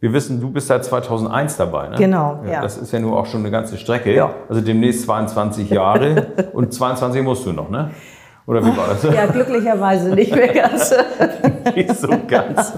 Wir 0.00 0.12
wissen, 0.12 0.40
du 0.40 0.50
bist 0.50 0.66
seit 0.68 0.84
2001 0.84 1.56
dabei. 1.56 1.88
Ne? 1.88 1.96
Genau, 1.96 2.40
ja. 2.50 2.60
Das 2.60 2.76
ist 2.76 2.92
ja 2.92 3.00
nur 3.00 3.18
auch 3.18 3.26
schon 3.26 3.40
eine 3.40 3.50
ganze 3.50 3.78
Strecke. 3.78 4.14
Ja. 4.14 4.30
Also 4.48 4.60
demnächst 4.60 5.04
22 5.04 5.70
Jahre 5.70 6.26
und 6.52 6.72
22 6.72 7.22
musst 7.22 7.46
du 7.46 7.52
noch, 7.52 7.70
ne? 7.70 7.90
Oder 8.46 8.62
wie 8.64 8.76
war 8.76 8.88
das? 8.88 9.02
ja, 9.02 9.26
glücklicherweise 9.26 10.14
nicht 10.14 10.34
mehr 10.34 10.52
ganz. 10.52 10.94
Nicht 11.74 11.96
so 11.96 12.08
ganz. 12.28 12.74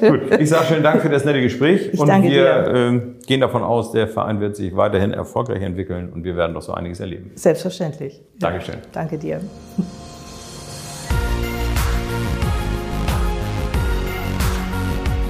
Gut, 0.00 0.38
ich 0.38 0.50
sage 0.50 0.66
schönen 0.66 0.82
Dank 0.82 1.00
für 1.00 1.08
das 1.08 1.24
nette 1.24 1.40
Gespräch. 1.40 1.88
Ich 1.94 1.98
und 1.98 2.08
danke 2.08 2.28
wir 2.28 2.62
dir. 2.64 2.74
ähm, 2.74 3.14
gehen 3.26 3.40
davon 3.40 3.62
aus, 3.62 3.90
der 3.92 4.06
Verein 4.06 4.38
wird 4.38 4.54
sich 4.54 4.76
weiterhin 4.76 5.12
erfolgreich 5.14 5.62
entwickeln 5.62 6.10
und 6.12 6.24
wir 6.24 6.36
werden 6.36 6.52
noch 6.52 6.60
so 6.60 6.74
einiges 6.74 7.00
erleben. 7.00 7.30
Selbstverständlich. 7.36 8.20
Dankeschön. 8.38 8.76
Danke 8.92 9.16
dir. 9.16 9.40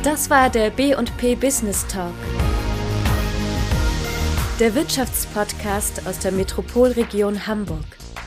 Das 0.03 0.29
war 0.29 0.51
der 0.51 0.71
B&P 0.71 1.37
Business 1.37 1.87
Talk. 1.87 2.11
Der 4.59 4.75
Wirtschaftspodcast 4.75 6.07
aus 6.09 6.19
der 6.19 6.33
Metropolregion 6.33 7.47
Hamburg. 7.47 8.02